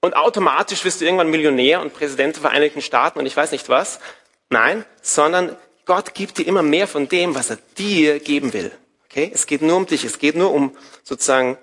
und 0.01 0.15
automatisch 0.15 0.83
wirst 0.83 0.99
du 0.99 1.05
irgendwann 1.05 1.29
Millionär 1.29 1.81
und 1.81 1.93
Präsident 1.93 2.35
der 2.35 2.41
Vereinigten 2.41 2.81
Staaten 2.81 3.19
und 3.19 3.27
ich 3.27 3.37
weiß 3.37 3.51
nicht 3.51 3.69
was. 3.69 3.99
Nein, 4.49 4.83
sondern 5.01 5.55
Gott 5.85 6.15
gibt 6.15 6.39
dir 6.39 6.47
immer 6.47 6.63
mehr 6.63 6.87
von 6.87 7.07
dem, 7.07 7.35
was 7.35 7.51
er 7.51 7.59
dir 7.77 8.19
geben 8.19 8.51
will. 8.53 8.71
Okay? 9.05 9.31
Es 9.33 9.45
geht 9.45 9.61
nur 9.61 9.77
um 9.77 9.85
dich. 9.85 10.03
Es 10.03 10.17
geht 10.17 10.35
nur 10.35 10.51
um 10.51 10.75
sozusagen, 11.03 11.57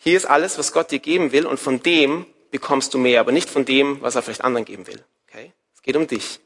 hier 0.00 0.16
ist 0.16 0.26
alles, 0.26 0.58
was 0.58 0.72
Gott 0.72 0.90
dir 0.90 0.98
geben 0.98 1.32
will 1.32 1.46
und 1.46 1.60
von 1.60 1.82
dem 1.82 2.26
bekommst 2.50 2.94
du 2.94 2.98
mehr, 2.98 3.20
aber 3.20 3.32
nicht 3.32 3.48
von 3.48 3.64
dem, 3.64 4.00
was 4.02 4.14
er 4.14 4.22
vielleicht 4.22 4.44
anderen 4.44 4.64
geben 4.64 4.86
will. 4.86 5.02
Okay? 5.28 5.52
Es 5.74 5.82
geht 5.82 5.96
um 5.96 6.06
dich. 6.06 6.40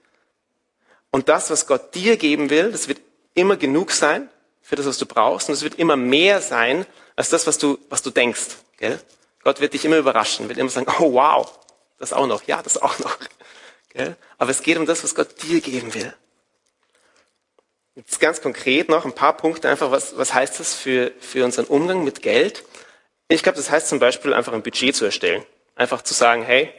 Und 1.11 1.29
das, 1.29 1.51
was 1.51 1.67
Gott 1.67 1.95
dir 1.95 2.17
geben 2.17 2.51
will, 2.51 2.73
das 2.73 2.89
wird 2.89 3.01
immer 3.35 3.57
genug 3.57 3.91
sein 3.93 4.29
für 4.63 4.77
das, 4.77 4.87
was 4.87 4.99
du 4.99 5.07
brauchst 5.07 5.49
und 5.49 5.55
es 5.55 5.63
wird 5.63 5.77
immer 5.77 5.97
mehr 5.97 6.41
sein 6.41 6.87
als 7.17 7.31
das, 7.31 7.47
was 7.47 7.59
du, 7.59 7.79
was 7.89 8.03
du 8.03 8.11
denkst. 8.11 8.57
Gell? 8.79 9.01
Gott 9.43 9.61
wird 9.61 9.75
dich 9.75 9.85
immer 9.85 9.99
überraschen, 9.99 10.49
wird 10.49 10.59
immer 10.59 10.71
sagen, 10.71 10.91
oh 10.99 11.13
wow, 11.13 11.59
das 11.99 12.13
auch 12.13 12.27
noch, 12.27 12.43
ja, 12.45 12.63
das 12.63 12.81
auch 12.81 12.99
noch. 12.99 13.19
Gell? 13.91 14.17
Aber 14.39 14.51
es 14.51 14.63
geht 14.63 14.77
um 14.77 14.87
das, 14.87 15.05
was 15.05 15.15
Gott 15.15 15.43
dir 15.43 15.61
geben 15.61 15.95
will. 15.95 16.13
Jetzt 17.95 18.19
ganz 18.19 18.41
konkret 18.43 18.89
noch 18.89 19.05
ein 19.05 19.15
paar 19.15 19.37
Punkte 19.37 19.69
einfach, 19.69 19.93
was, 19.93 20.17
was 20.17 20.35
heißt 20.35 20.59
das 20.59 20.75
für, 20.75 21.13
für 21.21 21.45
unseren 21.45 21.67
Umgang 21.67 22.03
mit 22.03 22.23
Geld? 22.23 22.65
Ich 23.29 23.45
glaube, 23.45 23.57
das 23.57 23.71
heißt 23.71 23.89
zum 23.89 24.01
Beispiel 24.01 24.35
einfach 24.35 24.53
ein 24.53 24.65
Budget 24.65 24.97
zu 24.97 25.05
erstellen. 25.05 25.45
Einfach 25.75 26.03
zu 26.03 26.15
sagen, 26.15 26.43
hey, 26.43 26.73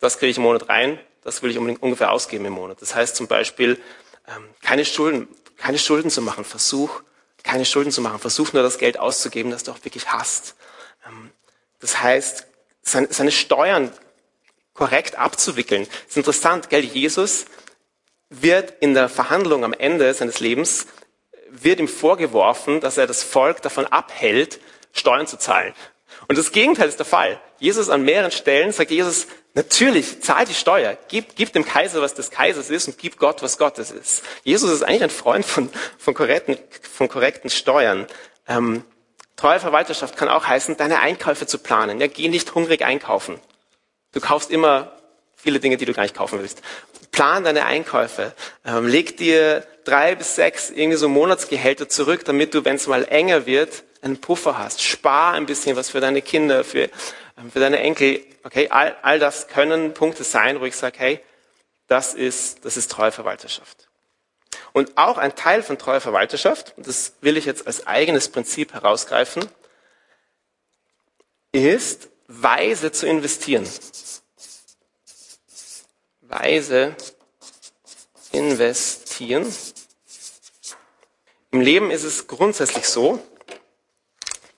das 0.00 0.18
kriege 0.18 0.30
ich 0.30 0.36
im 0.36 0.42
Monat 0.42 0.68
rein, 0.68 0.98
das 1.22 1.42
will 1.42 1.50
ich 1.50 1.58
ungefähr 1.58 2.12
ausgeben 2.12 2.44
im 2.44 2.52
Monat. 2.52 2.80
Das 2.82 2.94
heißt 2.94 3.16
zum 3.16 3.26
Beispiel, 3.26 3.80
ähm, 4.28 4.48
keine 4.62 4.84
Schulden, 4.84 5.28
keine 5.56 5.78
Schulden 5.78 6.10
zu 6.10 6.20
machen. 6.20 6.44
Versuch, 6.44 7.02
keine 7.42 7.64
Schulden 7.64 7.90
zu 7.90 8.02
machen. 8.02 8.18
Versuch 8.18 8.52
nur 8.52 8.62
das 8.62 8.78
Geld 8.78 8.98
auszugeben, 8.98 9.50
das 9.50 9.64
du 9.64 9.72
auch 9.72 9.82
wirklich 9.84 10.12
hast. 10.12 10.54
Ähm, 11.06 11.30
das 11.80 12.02
heißt, 12.02 12.46
seine 12.82 13.32
Steuern 13.32 13.90
korrekt 14.74 15.16
abzuwickeln. 15.16 15.86
Das 15.86 16.10
ist 16.10 16.16
interessant, 16.18 16.68
gell? 16.68 16.84
Jesus 16.84 17.46
wird 18.28 18.74
in 18.80 18.94
der 18.94 19.08
Verhandlung 19.08 19.64
am 19.64 19.72
Ende 19.72 20.12
seines 20.12 20.40
Lebens, 20.40 20.86
wird 21.48 21.80
ihm 21.80 21.88
vorgeworfen, 21.88 22.80
dass 22.80 22.98
er 22.98 23.06
das 23.06 23.22
Volk 23.22 23.62
davon 23.62 23.86
abhält, 23.86 24.60
Steuern 24.92 25.26
zu 25.26 25.38
zahlen. 25.38 25.74
Und 26.28 26.38
das 26.38 26.52
Gegenteil 26.52 26.88
ist 26.88 26.98
der 26.98 27.06
Fall. 27.06 27.40
Jesus 27.58 27.88
an 27.88 28.02
mehreren 28.02 28.30
Stellen 28.30 28.72
sagt 28.72 28.90
Jesus, 28.90 29.26
natürlich, 29.54 30.22
zahl 30.22 30.44
die 30.44 30.54
Steuer, 30.54 30.96
gib, 31.08 31.36
gib 31.36 31.52
dem 31.52 31.64
Kaiser, 31.64 32.02
was 32.02 32.14
des 32.14 32.30
Kaisers 32.30 32.70
ist 32.70 32.88
und 32.88 32.98
gib 32.98 33.18
Gott, 33.18 33.42
was 33.42 33.58
Gottes 33.58 33.90
ist. 33.90 34.22
Jesus 34.42 34.70
ist 34.70 34.82
eigentlich 34.82 35.02
ein 35.04 35.10
Freund 35.10 35.44
von, 35.44 35.70
von, 35.98 36.14
korrekten, 36.14 36.58
von 36.82 37.08
korrekten 37.08 37.50
Steuern. 37.50 38.06
Ähm, 38.48 38.84
treue 39.36 39.60
Verwalterschaft 39.60 40.16
kann 40.16 40.28
auch 40.28 40.46
heißen, 40.46 40.76
deine 40.76 41.00
Einkäufe 41.00 41.46
zu 41.46 41.58
planen. 41.58 42.00
Ja, 42.00 42.06
geh 42.06 42.28
nicht 42.28 42.54
hungrig 42.54 42.82
einkaufen. 42.82 43.40
Du 44.12 44.20
kaufst 44.20 44.50
immer 44.50 44.92
viele 45.36 45.60
Dinge, 45.60 45.76
die 45.76 45.84
du 45.84 45.92
gar 45.92 46.02
nicht 46.02 46.16
kaufen 46.16 46.38
willst. 46.40 46.62
Plan 47.10 47.44
deine 47.44 47.66
Einkäufe. 47.66 48.32
Ähm, 48.64 48.88
leg 48.88 49.16
dir 49.16 49.64
drei 49.84 50.14
bis 50.14 50.34
sechs 50.34 50.70
irgendwie 50.70 50.96
so 50.96 51.08
Monatsgehälter 51.08 51.88
zurück, 51.88 52.24
damit 52.24 52.54
du, 52.54 52.64
wenn 52.64 52.76
es 52.76 52.86
mal 52.86 53.04
enger 53.04 53.46
wird, 53.46 53.84
einen 54.04 54.20
Puffer 54.20 54.58
hast. 54.58 54.82
Spar 54.82 55.34
ein 55.34 55.46
bisschen 55.46 55.76
was 55.76 55.90
für 55.90 56.00
deine 56.00 56.22
Kinder, 56.22 56.64
für, 56.64 56.90
ähm, 57.38 57.50
für 57.52 57.60
deine 57.60 57.80
Enkel. 57.80 58.24
Okay, 58.44 58.68
all, 58.68 58.96
all 59.02 59.18
das 59.18 59.48
können 59.48 59.94
Punkte 59.94 60.24
sein, 60.24 60.60
wo 60.60 60.64
ich 60.64 60.76
sage, 60.76 60.98
hey, 60.98 61.20
das 61.86 62.14
ist, 62.14 62.64
das 62.64 62.76
ist 62.76 62.90
treue 62.90 63.12
Verwalterschaft. 63.12 63.88
Und 64.72 64.96
auch 64.96 65.18
ein 65.18 65.34
Teil 65.34 65.62
von 65.62 65.78
treuer 65.78 66.00
Verwalterschaft, 66.00 66.74
das 66.76 67.14
will 67.20 67.36
ich 67.36 67.44
jetzt 67.44 67.66
als 67.66 67.86
eigenes 67.86 68.28
Prinzip 68.28 68.72
herausgreifen, 68.72 69.48
ist 71.52 72.08
weise 72.26 72.90
zu 72.90 73.06
investieren 73.06 73.68
weise 76.28 76.96
investieren. 78.32 79.52
Im 81.50 81.60
Leben 81.60 81.90
ist 81.90 82.04
es 82.04 82.26
grundsätzlich 82.26 82.86
so, 82.88 83.20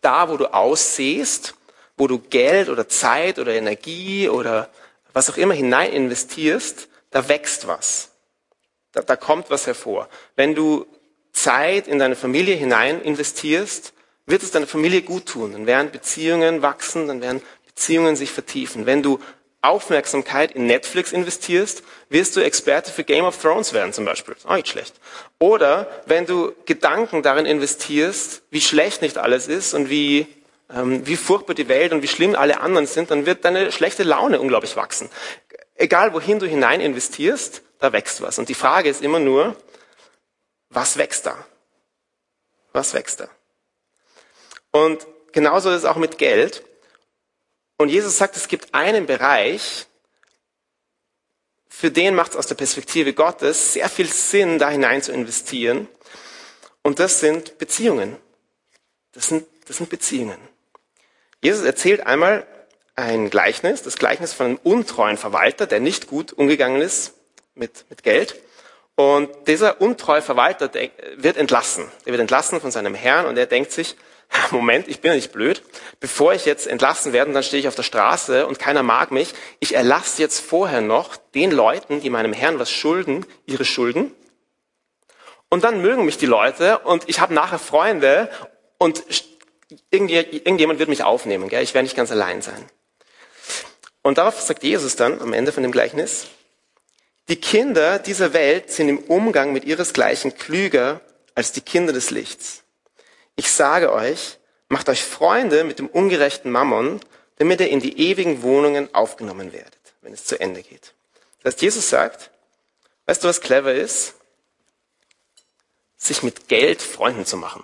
da 0.07 0.29
wo 0.29 0.37
du 0.37 0.47
aussehst, 0.55 1.55
wo 1.97 2.07
du 2.07 2.21
Geld 2.21 2.69
oder 2.69 2.89
Zeit 2.89 3.41
oder 3.41 3.53
Energie 3.53 4.29
oder 4.29 4.71
was 5.13 5.29
auch 5.29 5.37
immer 5.37 5.55
hinein 5.55 5.93
investierst, 5.93 6.89
da 7.11 7.29
wächst 7.29 7.67
was. 7.67 8.11
Da, 8.93 9.03
da 9.03 9.17
kommt 9.17 9.51
was 9.51 9.67
hervor. 9.67 10.09
Wenn 10.37 10.55
du 10.55 10.87
Zeit 11.33 11.89
in 11.89 11.99
deine 11.99 12.15
Familie 12.15 12.55
hinein 12.55 13.03
investierst, 13.03 13.95
wird 14.27 14.43
es 14.45 14.53
deiner 14.53 14.69
Familie 14.69 15.03
gut 15.03 15.27
tun. 15.27 15.53
Dann 15.53 15.67
werden 15.67 15.91
Beziehungen 15.91 16.63
wachsen, 16.63 17.09
dann 17.09 17.21
werden 17.21 17.43
Beziehungen 17.67 18.15
sich 18.15 18.31
vertiefen. 18.31 18.87
Wenn 18.87 19.03
du 19.03 19.19
Aufmerksamkeit 19.68 20.52
in 20.52 20.66
Netflix 20.66 21.12
investierst, 21.12 21.82
wirst 22.08 22.37
du 22.37 22.40
Experte 22.40 22.90
für 22.90 23.04
Game 23.04 23.25
of 23.25 23.40
Thrones 23.40 23.73
werden 23.73 23.92
zum 23.92 24.04
Beispiel. 24.04 24.35
Auch 24.44 24.56
nicht 24.56 24.68
schlecht. 24.68 24.94
Oder 25.38 25.88
wenn 26.06 26.26
du 26.26 26.54
Gedanken 26.66 27.23
darin 27.23 27.46
investierst, 27.46 28.42
wie 28.50 28.61
schlecht 28.61 29.02
nicht 29.02 29.18
alles 29.18 29.49
ist 29.49 29.75
und 29.75 29.90
wie, 29.90 30.26
ähm, 30.70 31.06
wie 31.06 31.16
furchtbar 31.16 31.54
die 31.54 31.68
Welt 31.68 31.92
und 31.92 32.02
wie 32.02 32.08
schlimm 32.08 32.35
alle 32.35 32.61
anderen 32.61 32.87
sind, 32.87 33.11
dann 33.11 33.26
wird 33.26 33.44
deine 33.44 33.73
schlechte 33.73 34.02
Laune 34.02 34.40
unglaublich 34.40 34.76
wachsen. 34.76 35.11
Egal 35.75 36.12
wohin 36.14 36.38
du 36.38 36.46
hinein 36.46 36.80
investierst, 36.80 37.62
da 37.78 37.92
wächst 37.92 38.23
was. 38.23 38.38
Und 38.38 38.49
die 38.49 38.54
Frage 38.54 38.88
ist 38.88 39.02
immer 39.02 39.18
nur, 39.18 39.56
was 40.70 40.96
wächst 40.96 41.26
da? 41.26 41.37
Was 42.73 42.94
wächst 42.94 43.20
da? 43.20 43.28
Und 44.70 45.06
genauso 45.32 45.70
ist 45.70 45.78
es 45.78 45.85
auch 45.85 45.96
mit 45.96 46.18
Geld. 46.18 46.62
Und 47.78 47.88
Jesus 47.88 48.16
sagt, 48.16 48.37
es 48.37 48.49
gibt 48.49 48.75
einen 48.75 49.06
Bereich, 49.06 49.87
für 51.68 51.90
den 51.90 52.14
macht 52.14 52.30
es 52.30 52.37
aus 52.37 52.47
der 52.47 52.54
Perspektive 52.54 53.12
Gottes 53.12 53.75
sehr 53.75 53.90
viel 53.90 54.11
Sinn, 54.11 54.59
da 54.59 54.71
hinein 54.71 55.02
zu 55.02 55.12
investieren. 55.12 55.88
Und 56.83 57.00
das 57.00 57.21
sind 57.21 57.59
Beziehungen. 57.59 58.16
Das 59.12 59.28
sind, 59.28 59.47
das 59.66 59.76
sind 59.76 59.90
Beziehungen. 59.90 60.38
Jesus 61.42 61.64
erzählt 61.66 62.06
einmal 62.06 62.47
ein 62.95 63.28
Gleichnis, 63.28 63.83
das 63.83 63.99
Gleichnis 63.99 64.33
von 64.33 64.47
einem 64.47 64.61
untreuen 64.62 65.18
Verwalter, 65.18 65.66
der 65.66 65.80
nicht 65.80 66.06
gut 66.06 66.33
umgegangen 66.33 66.80
ist 66.80 67.12
mit, 67.54 67.85
mit 67.90 68.02
Geld. 68.02 68.40
Und 68.95 69.28
dieser 69.47 69.83
untreue 69.83 70.23
Verwalter 70.23 70.71
wird 71.16 71.37
entlassen. 71.37 71.85
Er 72.06 72.12
wird 72.12 72.23
entlassen 72.23 72.61
von 72.62 72.71
seinem 72.71 72.95
Herrn 72.95 73.26
und 73.26 73.37
er 73.37 73.45
denkt 73.45 73.71
sich, 73.71 73.97
Moment, 74.50 74.88
ich 74.88 75.00
bin 75.00 75.11
ja 75.11 75.16
nicht 75.16 75.33
blöd. 75.33 75.62
Bevor 76.00 76.35
ich 76.35 76.45
jetzt 76.45 76.66
entlassen 76.66 77.12
werde, 77.12 77.33
dann 77.33 77.42
stehe 77.42 77.61
ich 77.61 77.68
auf 77.68 77.75
der 77.75 77.83
Straße 77.83 78.47
und 78.47 78.59
keiner 78.59 78.83
mag 78.83 79.11
mich. 79.11 79.35
Ich 79.61 79.75
erlasse 79.75 80.23
jetzt 80.23 80.40
vorher 80.40 80.80
noch 80.80 81.16
den 81.35 81.50
Leuten, 81.50 82.00
die 82.00 82.11
meinem 82.11 82.33
Herrn 82.33 82.59
was 82.59 82.71
schulden, 82.71 83.26
ihre 83.47 83.64
Schulden. 83.64 84.12
Und 85.49 85.64
dann 85.64 85.80
mögen 85.80 86.04
mich 86.04 86.18
die 86.18 86.26
Leute 86.26 86.78
und 86.78 87.09
ich 87.09 87.21
habe 87.21 87.35
nachher 87.35 87.59
Freunde 87.59 88.30
und 88.78 89.04
irgendjemand 89.90 90.78
wird 90.78 90.88
mich 90.88 91.02
aufnehmen. 91.02 91.49
Gell? 91.49 91.62
Ich 91.62 91.75
werde 91.75 91.85
nicht 91.85 91.97
ganz 91.97 92.11
allein 92.11 92.42
sein. 92.42 92.64
Und 94.02 94.18
darauf 94.18 94.40
sagt 94.40 94.62
Jesus 94.62 94.97
dann 94.97 95.21
am 95.21 95.33
Ende 95.33 95.52
von 95.52 95.62
dem 95.62 95.73
Gleichnis, 95.73 96.26
die 97.28 97.37
Kinder 97.37 97.99
dieser 97.99 98.33
Welt 98.33 98.71
sind 98.71 98.88
im 98.88 98.99
Umgang 98.99 99.52
mit 99.52 99.64
ihresgleichen 99.64 100.37
klüger 100.37 101.00
als 101.35 101.50
die 101.50 101.61
Kinder 101.61 101.92
des 101.92 102.11
Lichts. 102.11 102.62
Ich 103.37 103.50
sage 103.50 103.93
euch, 103.93 104.38
macht 104.69 104.88
euch 104.88 105.05
Freunde 105.05 105.64
mit 105.64 105.78
dem 105.78 105.88
ungerechten 105.88 106.50
Mammon, 106.50 107.00
damit 107.37 107.61
ihr 107.61 107.69
in 107.69 107.81
die 107.81 108.09
ewigen 108.09 108.43
Wohnungen 108.43 108.93
aufgenommen 108.95 109.52
werdet, 109.52 109.78
wenn 110.00 110.12
es 110.12 110.25
zu 110.25 110.40
Ende 110.40 110.62
geht. 110.62 110.95
Das 111.43 111.55
heißt, 111.55 111.62
Jesus 111.62 111.88
sagt, 111.88 112.31
weißt 113.05 113.23
du, 113.23 113.28
was 113.28 113.40
clever 113.40 113.75
ist? 113.75 114.14
Sich 115.97 116.23
mit 116.23 116.49
Geld 116.49 116.83
Freunden 116.83 117.26
zu 117.26 117.37
machen. 117.37 117.62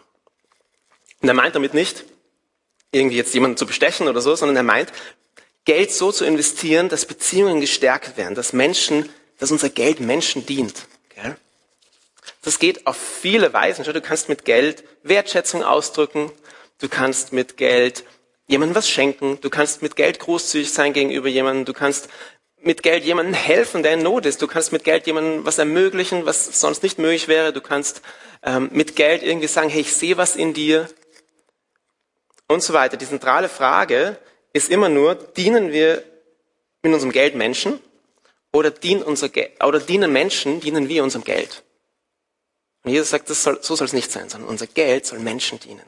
Und 1.20 1.28
er 1.28 1.34
meint 1.34 1.54
damit 1.54 1.74
nicht, 1.74 2.04
irgendwie 2.90 3.16
jetzt 3.16 3.32
jemanden 3.32 3.56
zu 3.56 3.66
bestechen 3.66 4.08
oder 4.08 4.20
so, 4.20 4.34
sondern 4.34 4.56
er 4.56 4.62
meint, 4.62 4.92
Geld 5.64 5.92
so 5.92 6.12
zu 6.12 6.24
investieren, 6.24 6.88
dass 6.88 7.06
Beziehungen 7.06 7.60
gestärkt 7.60 8.16
werden, 8.16 8.34
dass 8.34 8.52
Menschen, 8.52 9.08
dass 9.38 9.50
unser 9.50 9.70
Geld 9.70 10.00
Menschen 10.00 10.44
dient. 10.44 10.86
Das 12.42 12.58
geht 12.58 12.86
auf 12.86 12.96
viele 12.96 13.52
Weisen. 13.52 13.84
Du 13.84 14.00
kannst 14.00 14.28
mit 14.28 14.44
Geld 14.44 14.84
Wertschätzung 15.02 15.62
ausdrücken. 15.62 16.30
Du 16.80 16.88
kannst 16.88 17.32
mit 17.32 17.56
Geld 17.56 18.04
jemandem 18.48 18.74
was 18.74 18.88
schenken. 18.88 19.40
Du 19.40 19.48
kannst 19.48 19.82
mit 19.82 19.96
Geld 19.96 20.18
großzügig 20.18 20.72
sein 20.72 20.92
gegenüber 20.92 21.28
jemandem. 21.28 21.64
Du 21.64 21.72
kannst 21.72 22.08
mit 22.60 22.82
Geld 22.82 23.04
jemandem 23.04 23.34
helfen, 23.34 23.82
der 23.82 23.94
in 23.94 24.02
Not 24.02 24.26
ist. 24.26 24.42
Du 24.42 24.48
kannst 24.48 24.72
mit 24.72 24.84
Geld 24.84 25.06
jemandem 25.06 25.44
was 25.46 25.58
ermöglichen, 25.58 26.26
was 26.26 26.60
sonst 26.60 26.82
nicht 26.82 26.98
möglich 26.98 27.28
wäre. 27.28 27.52
Du 27.52 27.60
kannst 27.60 28.02
ähm, 28.42 28.70
mit 28.72 28.96
Geld 28.96 29.22
irgendwie 29.22 29.46
sagen, 29.46 29.68
hey, 29.68 29.82
ich 29.82 29.94
sehe 29.94 30.16
was 30.16 30.36
in 30.36 30.52
dir. 30.52 30.88
und 32.48 32.62
so 32.62 32.72
weiter. 32.72 32.96
Die 32.96 33.06
zentrale 33.06 33.48
Frage 33.48 34.18
ist 34.52 34.68
immer 34.68 34.88
nur, 34.88 35.14
dienen 35.14 35.72
wir 35.72 36.04
mit 36.82 36.92
unserem 36.92 37.12
Geld 37.12 37.34
Menschen 37.34 37.80
oder 38.52 38.70
dienen, 38.70 39.02
unser 39.02 39.30
oder 39.64 39.80
dienen 39.80 40.12
Menschen, 40.12 40.60
dienen 40.60 40.88
wir 40.88 41.02
unserem 41.02 41.24
Geld? 41.24 41.62
Und 42.84 42.90
Jesus 42.90 43.10
sagt, 43.10 43.28
soll, 43.28 43.62
so 43.62 43.76
soll 43.76 43.86
es 43.86 43.92
nicht 43.92 44.10
sein, 44.10 44.28
sondern 44.28 44.48
unser 44.50 44.66
Geld 44.66 45.06
soll 45.06 45.20
Menschen 45.20 45.60
dienen. 45.60 45.84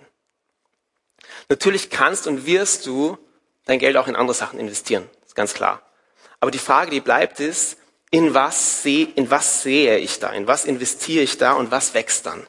Natürlich 1.49 1.91
kannst 1.91 2.27
und 2.27 2.47
wirst 2.47 2.87
du 2.87 3.19
dein 3.67 3.79
Geld 3.79 3.97
auch 3.97 4.09
in 4.09 4.17
andere 4.17 4.35
Sachen 4.35 4.59
investieren, 4.59 5.09
ist 5.25 5.35
ganz 5.35 5.55
klar. 5.55 5.83
Aber 6.41 6.51
die 6.51 6.59
Frage, 6.59 6.91
die 6.91 7.01
bleibt, 7.01 7.41
ist, 7.41 7.79
in 8.11 8.33
was, 8.35 8.83
sehe, 8.83 9.09
in 9.17 9.31
was 9.31 9.63
sehe 9.63 9.99
ich 9.99 10.21
da, 10.21 10.31
in 10.33 10.47
was 10.47 10.65
investiere 10.65 11.25
ich 11.25 11.37
da 11.39 11.55
und 11.55 11.71
was 11.71 11.95
wächst 11.95 12.27
dann? 12.27 12.47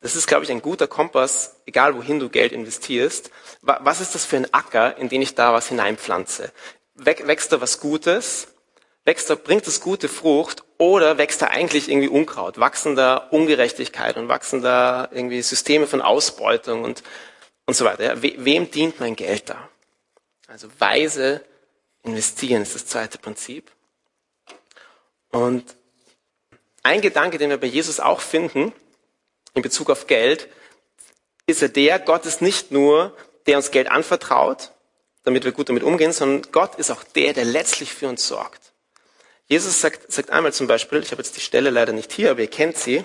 Das 0.00 0.14
ist, 0.14 0.26
glaube 0.26 0.44
ich, 0.44 0.50
ein 0.50 0.62
guter 0.62 0.86
Kompass, 0.86 1.56
egal 1.66 1.96
wohin 1.96 2.20
du 2.20 2.28
Geld 2.28 2.52
investierst. 2.52 3.30
Was 3.62 4.00
ist 4.00 4.14
das 4.14 4.24
für 4.24 4.36
ein 4.36 4.52
Acker, 4.54 4.96
in 4.96 5.08
den 5.08 5.22
ich 5.22 5.34
da 5.34 5.52
was 5.52 5.68
hineinpflanze? 5.68 6.52
Wächst 6.94 7.52
da 7.52 7.60
was 7.60 7.80
Gutes? 7.80 8.48
Wächst 9.04 9.30
da, 9.30 9.34
bringt 9.34 9.66
das 9.66 9.80
gute 9.80 10.08
Frucht? 10.08 10.62
Oder 10.78 11.18
wächst 11.18 11.42
da 11.42 11.46
eigentlich 11.46 11.88
irgendwie 11.88 12.08
Unkraut? 12.08 12.58
Wachsen 12.58 12.94
da 12.94 13.16
Ungerechtigkeit 13.16 14.16
und 14.16 14.28
wachsen 14.28 14.62
da 14.62 15.08
irgendwie 15.10 15.42
Systeme 15.42 15.88
von 15.88 16.00
Ausbeutung 16.00 16.84
und, 16.84 17.02
und 17.66 17.74
so 17.74 17.84
weiter? 17.84 18.22
wem 18.22 18.70
dient 18.70 19.00
mein 19.00 19.16
Geld 19.16 19.50
da? 19.50 19.68
Also 20.46 20.68
weise 20.78 21.44
investieren 22.04 22.62
ist 22.62 22.76
das 22.76 22.86
zweite 22.86 23.18
Prinzip. 23.18 23.70
Und 25.30 25.76
ein 26.84 27.00
Gedanke, 27.00 27.38
den 27.38 27.50
wir 27.50 27.58
bei 27.58 27.66
Jesus 27.66 28.00
auch 28.00 28.20
finden, 28.20 28.72
in 29.54 29.62
Bezug 29.62 29.90
auf 29.90 30.06
Geld, 30.06 30.48
ist 31.46 31.60
ja 31.60 31.68
der, 31.68 31.98
Gott 31.98 32.24
ist 32.24 32.40
nicht 32.40 32.70
nur, 32.70 33.16
der 33.46 33.56
uns 33.56 33.70
Geld 33.70 33.90
anvertraut, 33.90 34.70
damit 35.24 35.44
wir 35.44 35.52
gut 35.52 35.68
damit 35.68 35.82
umgehen, 35.82 36.12
sondern 36.12 36.50
Gott 36.52 36.76
ist 36.76 36.90
auch 36.90 37.02
der, 37.02 37.32
der 37.32 37.44
letztlich 37.44 37.92
für 37.92 38.08
uns 38.08 38.26
sorgt. 38.28 38.67
Jesus 39.48 39.80
sagt, 39.80 40.12
sagt 40.12 40.30
einmal 40.30 40.52
zum 40.52 40.66
Beispiel, 40.66 41.02
ich 41.02 41.10
habe 41.10 41.22
jetzt 41.22 41.36
die 41.36 41.40
Stelle 41.40 41.70
leider 41.70 41.92
nicht 41.92 42.12
hier, 42.12 42.30
aber 42.30 42.40
ihr 42.40 42.50
kennt 42.50 42.76
sie, 42.76 43.04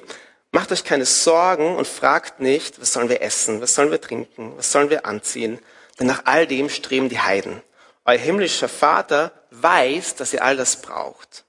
macht 0.52 0.72
euch 0.72 0.84
keine 0.84 1.06
Sorgen 1.06 1.76
und 1.76 1.88
fragt 1.88 2.42
nicht, 2.42 2.82
was 2.82 2.94
sollen 2.94 3.10
wir 3.10 3.22
essen, 3.22 3.62
was 3.62 3.76
sollen 3.76 3.92
wir 3.92 4.02
trinken, 4.02 4.54
was 4.58 4.72
sollen 4.72 4.90
wir 4.90 5.06
anziehen, 5.06 5.60
denn 6.00 6.08
nach 6.08 6.24
all 6.26 6.46
dem 6.46 6.70
streben 6.70 7.08
die 7.08 7.20
Heiden. 7.20 7.62
Euer 8.06 8.18
himmlischer 8.18 8.68
Vater 8.68 9.32
weiß, 9.52 10.16
dass 10.16 10.34
ihr 10.34 10.44
all 10.44 10.58
das 10.58 10.82
braucht. 10.82 11.46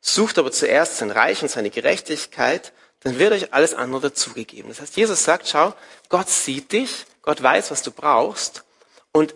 Sucht 0.00 0.38
aber 0.38 0.50
zuerst 0.50 0.96
sein 0.96 1.10
Reich 1.10 1.42
und 1.42 1.50
seine 1.50 1.70
Gerechtigkeit, 1.70 2.72
dann 3.00 3.18
wird 3.18 3.32
euch 3.32 3.52
alles 3.52 3.74
andere 3.74 4.00
dazugegeben. 4.00 4.70
Das 4.70 4.80
heißt, 4.80 4.96
Jesus 4.96 5.24
sagt, 5.24 5.48
schau, 5.48 5.74
Gott 6.08 6.28
sieht 6.28 6.72
dich, 6.72 7.04
Gott 7.20 7.42
weiß, 7.42 7.70
was 7.70 7.82
du 7.82 7.90
brauchst. 7.90 8.64
Und 9.12 9.34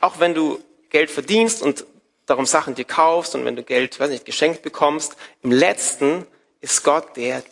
auch 0.00 0.18
wenn 0.18 0.34
du 0.34 0.62
Geld 0.90 1.10
verdienst 1.10 1.62
und 1.62 1.86
darum 2.26 2.46
Sachen 2.46 2.74
dir 2.74 2.84
kaufst 2.84 3.34
und 3.34 3.44
wenn 3.44 3.56
du 3.56 3.62
Geld, 3.62 3.98
weiß 3.98 4.10
nicht, 4.10 4.24
geschenkt 4.24 4.62
bekommst, 4.62 5.16
im 5.42 5.52
letzten 5.52 6.26
ist 6.60 6.82
Gott 6.82 7.16
der, 7.16 7.42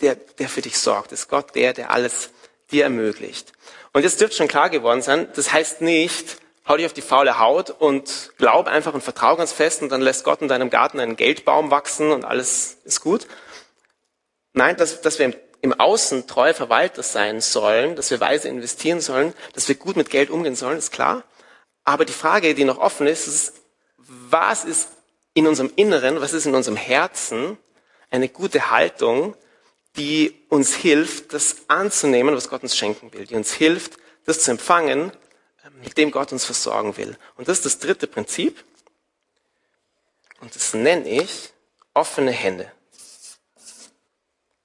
der, 0.00 0.14
der 0.14 0.48
für 0.48 0.62
dich 0.62 0.78
sorgt. 0.78 1.12
Ist 1.12 1.28
Gott 1.28 1.54
der, 1.54 1.72
der 1.72 1.90
alles 1.90 2.30
dir 2.70 2.84
ermöglicht. 2.84 3.52
Und 3.92 4.02
jetzt 4.02 4.20
dürfte 4.20 4.36
schon 4.36 4.48
klar 4.48 4.70
geworden 4.70 5.02
sein, 5.02 5.28
das 5.34 5.52
heißt 5.52 5.80
nicht, 5.80 6.38
hau 6.66 6.76
dich 6.76 6.86
auf 6.86 6.92
die 6.92 7.02
faule 7.02 7.38
Haut 7.38 7.70
und 7.70 8.32
glaub 8.38 8.66
einfach 8.66 8.94
und 8.94 9.02
vertrau 9.02 9.36
ganz 9.36 9.52
fest 9.52 9.82
und 9.82 9.90
dann 9.90 10.00
lässt 10.00 10.24
Gott 10.24 10.40
in 10.40 10.48
deinem 10.48 10.70
Garten 10.70 11.00
einen 11.00 11.16
Geldbaum 11.16 11.70
wachsen 11.70 12.12
und 12.12 12.24
alles 12.24 12.78
ist 12.84 13.00
gut, 13.00 13.26
Nein, 14.52 14.76
dass, 14.76 15.00
dass 15.00 15.18
wir 15.18 15.34
im, 15.62 15.72
Außen 15.78 16.26
treue 16.26 16.54
Verwalter 16.54 17.02
sein 17.02 17.40
sollen, 17.40 17.96
dass 17.96 18.10
wir 18.10 18.20
weise 18.20 18.48
investieren 18.48 19.00
sollen, 19.00 19.32
dass 19.54 19.68
wir 19.68 19.76
gut 19.76 19.96
mit 19.96 20.10
Geld 20.10 20.30
umgehen 20.30 20.56
sollen, 20.56 20.78
ist 20.78 20.92
klar. 20.92 21.24
Aber 21.84 22.04
die 22.04 22.12
Frage, 22.12 22.54
die 22.54 22.64
noch 22.64 22.78
offen 22.78 23.06
ist, 23.06 23.26
ist, 23.26 23.61
was 24.30 24.64
ist 24.64 24.88
in 25.34 25.46
unserem 25.46 25.72
Inneren, 25.76 26.20
was 26.20 26.32
ist 26.32 26.46
in 26.46 26.54
unserem 26.54 26.76
Herzen 26.76 27.56
eine 28.10 28.28
gute 28.28 28.70
Haltung, 28.70 29.34
die 29.96 30.34
uns 30.48 30.74
hilft, 30.74 31.32
das 31.32 31.56
anzunehmen, 31.68 32.34
was 32.34 32.48
Gott 32.48 32.62
uns 32.62 32.76
schenken 32.76 33.12
will, 33.12 33.26
die 33.26 33.34
uns 33.34 33.52
hilft, 33.52 33.98
das 34.24 34.40
zu 34.40 34.50
empfangen, 34.50 35.12
mit 35.82 35.96
dem 35.96 36.10
Gott 36.10 36.32
uns 36.32 36.44
versorgen 36.44 36.96
will. 36.96 37.16
Und 37.36 37.48
das 37.48 37.58
ist 37.58 37.66
das 37.66 37.78
dritte 37.78 38.06
Prinzip. 38.06 38.64
Und 40.40 40.54
das 40.54 40.74
nenne 40.74 41.08
ich 41.08 41.52
offene 41.94 42.32
Hände. 42.32 42.70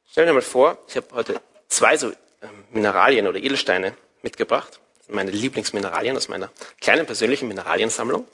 Stell 0.09 0.25
dir 0.25 0.33
mal 0.33 0.41
vor, 0.41 0.77
ich 0.87 0.97
habe 0.97 1.07
heute 1.13 1.41
zwei 1.67 1.97
so 1.97 2.09
ähm, 2.41 2.63
Mineralien 2.71 3.27
oder 3.27 3.37
Edelsteine 3.37 3.95
mitgebracht. 4.23 4.79
Meine 5.07 5.31
Lieblingsmineralien 5.31 6.17
aus 6.17 6.27
meiner 6.27 6.51
kleinen 6.81 7.05
persönlichen 7.05 7.47
Mineraliensammlung. 7.47 8.27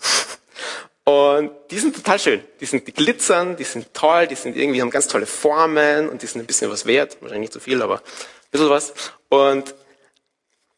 Und 1.06 1.52
die 1.70 1.80
sind 1.80 1.96
total 1.96 2.18
schön. 2.18 2.44
Die 2.62 2.66
sind, 2.66 2.88
die 2.88 2.94
glitzern, 2.94 3.58
die 3.58 3.66
sind 3.66 3.94
toll, 3.94 4.28
die 4.28 4.36
sind 4.36 4.56
irgendwie, 4.56 4.82
haben 4.82 4.90
ganz 4.90 5.08
tolle 5.08 5.26
Formen 5.26 6.08
und 6.10 6.22
die 6.22 6.28
sind 6.28 6.42
ein 6.42 6.48
bisschen 6.48 6.72
was 6.72 6.86
wert. 6.86 7.18
Wahrscheinlich 7.20 7.50
nicht 7.50 7.54
so 7.54 7.60
viel, 7.60 7.82
aber 7.82 7.98
ein 7.98 8.52
bisschen 8.52 8.70
was. 8.70 8.94
Und 9.30 9.76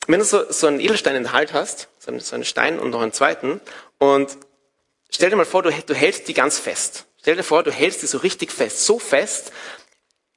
wenn 0.08 0.20
du 0.20 0.26
so, 0.26 0.52
so 0.52 0.68
einen 0.68 0.80
Edelstein 0.80 1.16
in 1.16 1.24
der 1.24 1.34
Hand 1.34 1.54
hast, 1.54 1.90
so 2.00 2.12
einen, 2.12 2.44
Stein 2.44 2.80
und 2.80 2.90
noch 2.90 3.02
einen 3.02 3.14
zweiten, 3.14 3.62
und 4.00 4.38
stell 5.10 5.30
dir 5.30 5.36
mal 5.36 5.46
vor, 5.46 5.62
du, 5.62 5.72
du 5.72 5.94
hältst 5.94 6.28
die 6.28 6.34
ganz 6.34 6.58
fest. 6.58 7.06
Stell 7.22 7.36
dir 7.36 7.44
vor, 7.44 7.64
du 7.64 7.72
hältst 7.72 8.02
die 8.02 8.08
so 8.08 8.20
richtig 8.20 8.52
fest. 8.52 8.86
So 8.86 9.00
fest, 9.00 9.52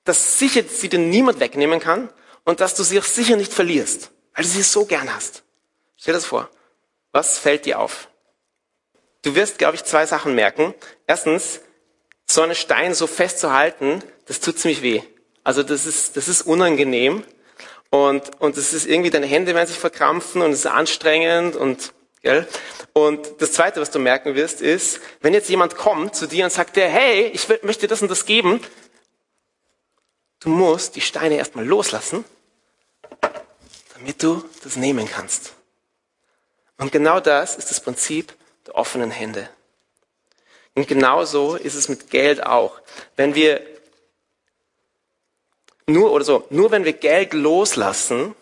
dass 0.04 0.38
sicher 0.38 0.62
sie 0.64 0.88
dir 0.88 0.98
niemand 0.98 1.40
wegnehmen 1.40 1.80
kann 1.80 2.10
und 2.44 2.60
dass 2.60 2.74
du 2.74 2.82
sie 2.82 2.98
auch 2.98 3.04
sicher 3.04 3.36
nicht 3.36 3.52
verlierst, 3.52 4.10
weil 4.34 4.44
du 4.44 4.50
sie 4.50 4.62
so 4.62 4.84
gern 4.84 5.14
hast. 5.14 5.42
Stell 5.96 6.12
dir 6.12 6.18
das 6.18 6.26
vor. 6.26 6.50
Was 7.12 7.38
fällt 7.38 7.66
dir 7.66 7.78
auf? 7.78 8.08
Du 9.28 9.34
wirst, 9.34 9.58
glaube 9.58 9.74
ich, 9.74 9.84
zwei 9.84 10.06
Sachen 10.06 10.34
merken. 10.34 10.72
Erstens, 11.06 11.60
so 12.24 12.40
einen 12.40 12.54
Stein 12.54 12.94
so 12.94 13.06
festzuhalten, 13.06 14.02
das 14.24 14.40
tut 14.40 14.58
ziemlich 14.58 14.80
weh. 14.80 15.02
Also 15.44 15.62
das 15.62 15.84
ist, 15.84 16.16
das 16.16 16.28
ist 16.28 16.40
unangenehm 16.40 17.22
und, 17.90 18.40
und 18.40 18.56
es 18.56 18.72
ist 18.72 18.86
irgendwie, 18.86 19.10
deine 19.10 19.26
Hände 19.26 19.54
werden 19.54 19.66
sich 19.66 19.78
verkrampfen 19.78 20.40
und 20.40 20.52
es 20.52 20.60
ist 20.60 20.66
anstrengend 20.66 21.56
und, 21.56 21.92
gell? 22.22 22.48
Und 22.94 23.42
das 23.42 23.52
zweite, 23.52 23.82
was 23.82 23.90
du 23.90 23.98
merken 23.98 24.34
wirst, 24.34 24.62
ist, 24.62 25.00
wenn 25.20 25.34
jetzt 25.34 25.50
jemand 25.50 25.76
kommt 25.76 26.16
zu 26.16 26.26
dir 26.26 26.46
und 26.46 26.50
sagt 26.50 26.76
dir, 26.76 26.88
hey, 26.88 27.26
ich 27.26 27.48
möchte 27.62 27.86
das 27.86 28.00
und 28.00 28.10
das 28.10 28.24
geben, 28.24 28.62
Du 30.40 30.48
musst 30.48 30.96
die 30.96 31.02
Steine 31.02 31.34
erstmal 31.34 31.66
loslassen, 31.66 32.24
damit 33.92 34.22
du 34.22 34.42
das 34.62 34.76
nehmen 34.76 35.06
kannst. 35.06 35.52
Und 36.78 36.92
genau 36.92 37.20
das 37.20 37.56
ist 37.56 37.70
das 37.70 37.80
Prinzip 37.80 38.37
der 38.68 38.76
offenen 38.76 39.10
Hände. 39.10 39.48
Und 40.74 40.86
genauso 40.86 41.56
ist 41.56 41.74
es 41.74 41.88
mit 41.88 42.10
Geld 42.10 42.44
auch. 42.44 42.80
Wenn 43.16 43.34
wir 43.34 43.60
nur 45.86 46.12
oder 46.12 46.24
so, 46.24 46.46
nur 46.50 46.70
wenn 46.70 46.84
wir 46.84 46.92
Geld 46.92 47.32
loslassen, 47.32 48.34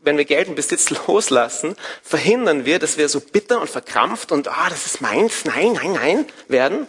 wenn 0.00 0.18
wir 0.18 0.24
Geld 0.24 0.48
und 0.48 0.54
Besitz 0.54 0.90
loslassen, 1.06 1.76
verhindern 2.02 2.64
wir, 2.64 2.78
dass 2.78 2.98
wir 2.98 3.08
so 3.08 3.20
bitter 3.20 3.60
und 3.60 3.70
verkrampft 3.70 4.32
und 4.32 4.48
ah, 4.48 4.68
das 4.68 4.86
ist 4.86 5.00
meins, 5.00 5.44
nein, 5.44 5.72
nein, 5.72 5.92
nein 5.92 6.26
werden. 6.48 6.86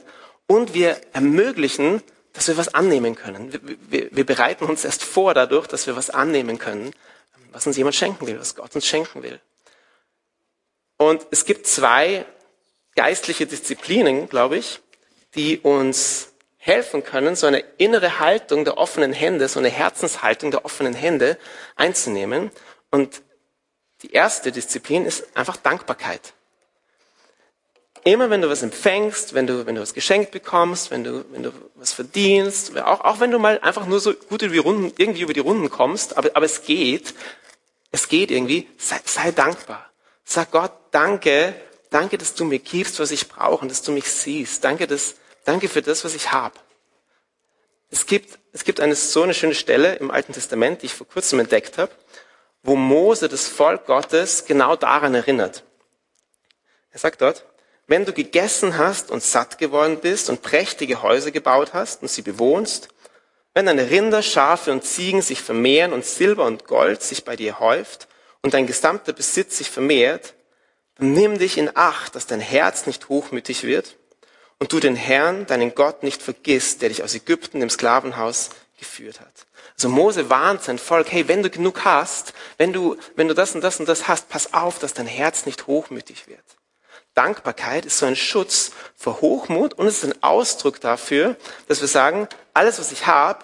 Und 0.48 0.74
wir 0.74 1.00
ermöglichen, 1.14 2.02
dass 2.34 2.48
wir 2.48 2.58
was 2.58 2.74
annehmen 2.74 3.16
können. 3.16 3.54
Wir, 3.54 3.60
wir, 3.90 4.10
wir 4.12 4.26
bereiten 4.26 4.66
uns 4.66 4.86
erst 4.86 5.04
vor 5.04 5.34
dadurch, 5.34 5.68
dass 5.68 5.88
wir 5.88 5.96
was 5.96 6.10
annehmen 6.10 6.58
können, 6.58 6.92
was 7.52 7.68
uns 7.68 7.78
jemand 7.78 7.96
schenken 7.96 8.28
will, 8.28 8.40
was 8.40 8.56
Gott 8.56 8.76
uns 8.76 8.86
schenken 8.86 9.24
will. 9.24 9.40
Und 10.98 11.26
es 11.32 11.46
gibt 11.46 11.68
zwei 11.68 12.26
geistliche 12.98 13.46
Disziplinen, 13.46 14.28
glaube 14.28 14.58
ich, 14.58 14.82
die 15.36 15.60
uns 15.60 16.34
helfen 16.58 17.04
können, 17.04 17.38
so 17.38 17.48
eine 17.48 17.60
innere 17.78 18.20
Haltung 18.20 18.66
der 18.66 18.78
offenen 18.78 19.14
Hände, 19.14 19.48
so 19.48 19.60
eine 19.60 19.70
Herzenshaltung 19.70 20.52
der 20.52 20.66
offenen 20.66 20.94
Hände 20.94 21.38
einzunehmen. 21.78 22.52
Und 22.92 23.22
die 24.02 24.12
erste 24.12 24.52
Disziplin 24.52 25.06
ist 25.06 25.38
einfach 25.38 25.56
Dankbarkeit. 25.56 26.34
Immer 28.04 28.30
wenn 28.30 28.42
du 28.42 28.50
was 28.50 28.64
empfängst, 28.64 29.34
wenn 29.34 29.48
du, 29.48 29.66
wenn 29.66 29.76
du 29.76 29.82
was 29.82 29.94
geschenkt 29.94 30.32
bekommst, 30.32 30.92
wenn 30.92 31.04
du, 31.04 31.24
wenn 31.32 31.44
du 31.44 31.52
was 31.76 31.94
verdienst, 31.94 32.78
auch, 32.78 33.02
auch 33.02 33.20
wenn 33.20 33.32
du 33.32 33.40
mal 33.40 33.60
einfach 33.60 33.86
nur 33.86 34.00
so 34.00 34.14
gut 34.14 34.42
über 34.42 34.54
die 34.54 34.60
Runden, 34.60 34.94
irgendwie 34.98 35.22
über 35.22 35.34
die 35.34 35.40
Runden 35.40 35.70
kommst, 35.70 36.18
aber, 36.18 36.30
aber 36.34 36.46
es 36.46 36.64
geht, 36.64 37.14
es 37.92 38.08
geht 38.10 38.32
irgendwie, 38.32 38.68
sei, 38.78 39.00
sei 39.06 39.32
dankbar. 39.32 39.92
Sag 40.24 40.52
Gott, 40.52 40.74
danke, 40.92 41.56
danke, 41.90 42.18
dass 42.18 42.34
du 42.34 42.46
mir 42.46 42.60
gibst, 42.60 43.00
was 43.00 43.12
ich 43.12 43.28
brauche 43.28 43.62
und 43.62 43.70
dass 43.70 43.82
du 43.82 43.92
mich 43.92 44.12
siehst. 44.12 44.64
Danke, 44.64 44.88
dass, 44.88 45.16
danke 45.46 45.70
für 45.70 45.82
das, 45.82 46.04
was 46.04 46.16
ich 46.16 46.32
habe. 46.32 46.56
Es 47.90 48.06
gibt, 48.06 48.38
es 48.52 48.64
gibt 48.64 48.80
eine, 48.80 48.96
so 48.96 49.24
eine 49.24 49.34
schöne 49.34 49.56
Stelle 49.56 49.96
im 49.96 50.12
Alten 50.12 50.34
Testament, 50.34 50.82
die 50.82 50.88
ich 50.88 50.94
vor 50.94 51.08
kurzem 51.08 51.40
entdeckt 51.40 51.78
habe, 51.78 51.92
wo 52.64 52.76
Mose 52.76 53.30
das 53.30 53.48
Volk 53.48 53.86
Gottes 53.86 54.46
genau 54.46 54.76
daran 54.76 55.16
erinnert. 55.16 55.64
Er 56.92 57.00
sagt 57.00 57.22
dort, 57.22 57.46
wenn 57.88 58.04
du 58.04 58.12
gegessen 58.12 58.78
hast 58.78 59.12
und 59.12 59.24
satt 59.24 59.58
geworden 59.58 60.00
bist 60.02 60.30
und 60.30 60.42
prächtige 60.42 61.02
Häuser 61.02 61.32
gebaut 61.32 61.74
hast 61.74 62.02
und 62.02 62.10
sie 62.10 62.22
bewohnst, 62.22 62.90
wenn 63.54 63.66
deine 63.66 63.90
Rinder, 63.90 64.22
Schafe 64.22 64.72
und 64.72 64.84
Ziegen 64.84 65.22
sich 65.22 65.42
vermehren 65.42 65.94
und 65.94 66.06
Silber 66.06 66.46
und 66.46 66.66
Gold 66.66 67.02
sich 67.02 67.24
bei 67.24 67.36
dir 67.36 67.60
häuft 67.60 68.08
und 68.42 68.54
dein 68.54 68.68
gesamter 68.68 69.14
Besitz 69.14 69.58
sich 69.58 69.70
vermehrt, 69.70 70.36
dann 70.98 71.14
nimm 71.14 71.38
dich 71.38 71.58
in 71.58 71.76
Acht, 71.76 72.16
dass 72.16 72.28
dein 72.28 72.40
Herz 72.40 72.86
nicht 72.88 73.10
hochmütig 73.10 73.64
wird 73.64 73.96
und 74.60 74.74
du 74.74 74.80
den 74.80 74.96
Herrn, 74.96 75.46
deinen 75.46 75.76
Gott, 75.76 76.04
nicht 76.04 76.22
vergisst, 76.22 76.82
der 76.82 76.90
dich 76.90 77.04
aus 77.04 77.14
Ägypten 77.14 77.62
im 77.62 77.70
Sklavenhaus 77.70 78.50
geführt 78.78 79.20
hat. 79.20 79.48
Also 79.76 79.90
Mose 79.90 80.30
warnt 80.30 80.64
sein 80.64 80.80
Volk, 80.80 81.12
hey, 81.12 81.28
wenn 81.28 81.44
du 81.44 81.50
genug 81.50 81.86
hast, 81.86 82.34
wenn 82.58 82.74
du, 82.74 82.98
wenn 83.16 83.28
du 83.28 83.36
das 83.36 83.54
und 83.54 83.62
das 83.62 83.80
und 83.80 83.88
das 83.88 84.08
hast, 84.08 84.30
pass 84.30 84.54
auf, 84.54 84.80
dass 84.80 84.94
dein 84.94 85.08
Herz 85.08 85.46
nicht 85.46 85.68
hochmütig 85.68 86.28
wird. 86.28 86.44
Dankbarkeit 87.14 87.86
ist 87.86 87.98
so 87.98 88.06
ein 88.06 88.16
Schutz 88.16 88.72
vor 88.96 89.22
Hochmut 89.22 89.74
und 89.74 89.88
es 89.88 90.04
ist 90.04 90.14
ein 90.14 90.24
Ausdruck 90.24 90.80
dafür, 90.82 91.36
dass 91.68 91.82
wir 91.82 91.88
sagen, 91.88 92.28
alles, 92.54 92.80
was 92.80 92.92
ich 92.92 93.08
habe, 93.08 93.44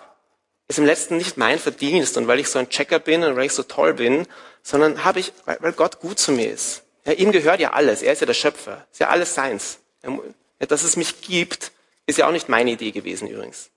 ist 0.67 0.79
im 0.79 0.85
letzten 0.85 1.17
nicht 1.17 1.37
mein 1.37 1.59
Verdienst 1.59 2.17
und 2.17 2.27
weil 2.27 2.39
ich 2.39 2.49
so 2.49 2.59
ein 2.59 2.69
Checker 2.69 2.99
bin 2.99 3.23
und 3.23 3.35
weil 3.35 3.45
ich 3.45 3.53
so 3.53 3.63
toll 3.63 3.93
bin, 3.93 4.27
sondern 4.61 5.03
habe 5.03 5.19
ich, 5.19 5.33
weil, 5.45 5.57
weil 5.59 5.73
Gott 5.73 5.99
gut 5.99 6.19
zu 6.19 6.31
mir 6.31 6.51
ist. 6.51 6.83
Ja, 7.05 7.13
ihm 7.13 7.31
gehört 7.31 7.59
ja 7.59 7.73
alles. 7.73 8.01
Er 8.01 8.13
ist 8.13 8.19
ja 8.19 8.27
der 8.27 8.33
Schöpfer. 8.33 8.85
Ist 8.91 8.99
ja 8.99 9.09
alles 9.09 9.35
seins. 9.35 9.79
Ja, 10.03 10.65
dass 10.67 10.83
es 10.83 10.95
mich 10.95 11.21
gibt, 11.21 11.71
ist 12.05 12.17
ja 12.17 12.27
auch 12.27 12.31
nicht 12.31 12.49
meine 12.49 12.71
Idee 12.71 12.91
gewesen 12.91 13.27
übrigens. 13.27 13.69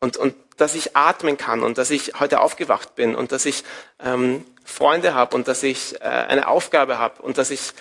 Und, 0.00 0.16
und 0.16 0.34
dass 0.56 0.74
ich 0.74 0.96
atmen 0.96 1.36
kann 1.36 1.62
und 1.62 1.78
dass 1.78 1.90
ich 1.90 2.20
heute 2.20 2.40
aufgewacht 2.40 2.94
bin 2.94 3.14
und 3.14 3.32
dass 3.32 3.46
ich 3.46 3.64
ähm, 4.00 4.44
Freunde 4.64 5.14
habe 5.14 5.34
und 5.34 5.48
dass 5.48 5.62
ich 5.62 6.00
äh, 6.00 6.04
eine 6.04 6.48
Aufgabe 6.48 6.98
habe 6.98 7.22
und 7.22 7.38
dass 7.38 7.50
ich 7.50 7.72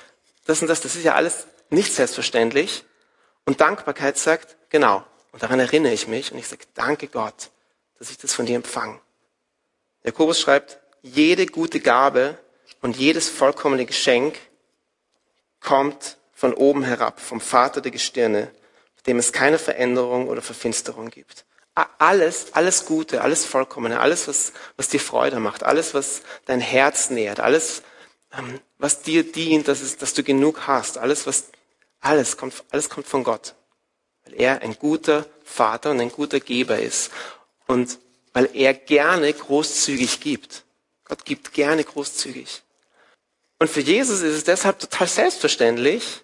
das 0.45 0.61
und 0.61 0.67
das, 0.67 0.81
das 0.81 0.95
ist 0.95 1.03
ja 1.03 1.15
alles 1.15 1.47
nicht 1.69 1.93
selbstverständlich. 1.93 2.85
Und 3.45 3.61
Dankbarkeit 3.61 4.17
sagt, 4.17 4.55
genau, 4.69 5.03
und 5.31 5.43
daran 5.43 5.59
erinnere 5.59 5.93
ich 5.93 6.07
mich 6.07 6.31
und 6.31 6.37
ich 6.37 6.47
sage, 6.47 6.63
danke 6.75 7.07
Gott, 7.07 7.49
dass 7.99 8.09
ich 8.09 8.17
das 8.17 8.33
von 8.33 8.45
dir 8.45 8.55
empfange. 8.55 8.99
Jakobus 10.03 10.39
schreibt, 10.39 10.79
jede 11.01 11.45
gute 11.45 11.79
Gabe 11.79 12.37
und 12.81 12.95
jedes 12.97 13.29
vollkommene 13.29 13.85
Geschenk 13.85 14.37
kommt 15.63 16.17
von 16.33 16.53
oben 16.53 16.83
herab, 16.83 17.19
vom 17.19 17.41
Vater 17.41 17.81
der 17.81 17.91
Gestirne, 17.91 18.51
dem 19.07 19.17
es 19.17 19.31
keine 19.31 19.57
Veränderung 19.57 20.27
oder 20.27 20.41
Verfinsterung 20.41 21.09
gibt. 21.09 21.45
Alles, 21.97 22.53
alles 22.53 22.85
Gute, 22.85 23.21
alles 23.21 23.45
Vollkommene, 23.45 23.99
alles, 23.99 24.27
was, 24.27 24.53
was 24.77 24.89
dir 24.89 24.99
Freude 24.99 25.39
macht, 25.39 25.63
alles, 25.63 25.95
was 25.95 26.21
dein 26.45 26.61
Herz 26.61 27.09
nährt, 27.09 27.39
alles, 27.39 27.81
ähm, 28.37 28.59
was 28.77 29.01
dir 29.01 29.23
dient, 29.23 29.67
dass, 29.67 29.81
es, 29.81 29.97
dass 29.97 30.13
du 30.13 30.21
genug 30.21 30.67
hast, 30.67 30.99
alles, 30.99 31.25
was, 31.25 31.45
alles 31.99 32.37
kommt, 32.37 32.63
alles 32.69 32.89
kommt 32.89 33.07
von 33.07 33.23
Gott. 33.23 33.55
Weil 34.25 34.35
er 34.35 34.61
ein 34.61 34.77
guter 34.77 35.25
Vater 35.43 35.91
und 35.91 35.99
ein 35.99 36.11
guter 36.11 36.39
Geber 36.39 36.77
ist. 36.77 37.11
Und 37.65 37.97
weil 38.33 38.49
er 38.53 38.73
gerne 38.73 39.31
großzügig 39.31 40.19
gibt. 40.19 40.63
Gott 41.05 41.25
gibt 41.25 41.53
gerne 41.53 41.83
großzügig. 41.83 42.62
Und 43.59 43.69
für 43.69 43.81
Jesus 43.81 44.21
ist 44.21 44.35
es 44.35 44.43
deshalb 44.43 44.79
total 44.79 45.07
selbstverständlich, 45.07 46.23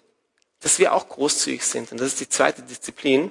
dass 0.60 0.78
wir 0.78 0.92
auch 0.92 1.08
großzügig 1.08 1.64
sind. 1.64 1.92
Und 1.92 2.00
das 2.00 2.08
ist 2.08 2.20
die 2.20 2.28
zweite 2.28 2.62
Disziplin. 2.62 3.30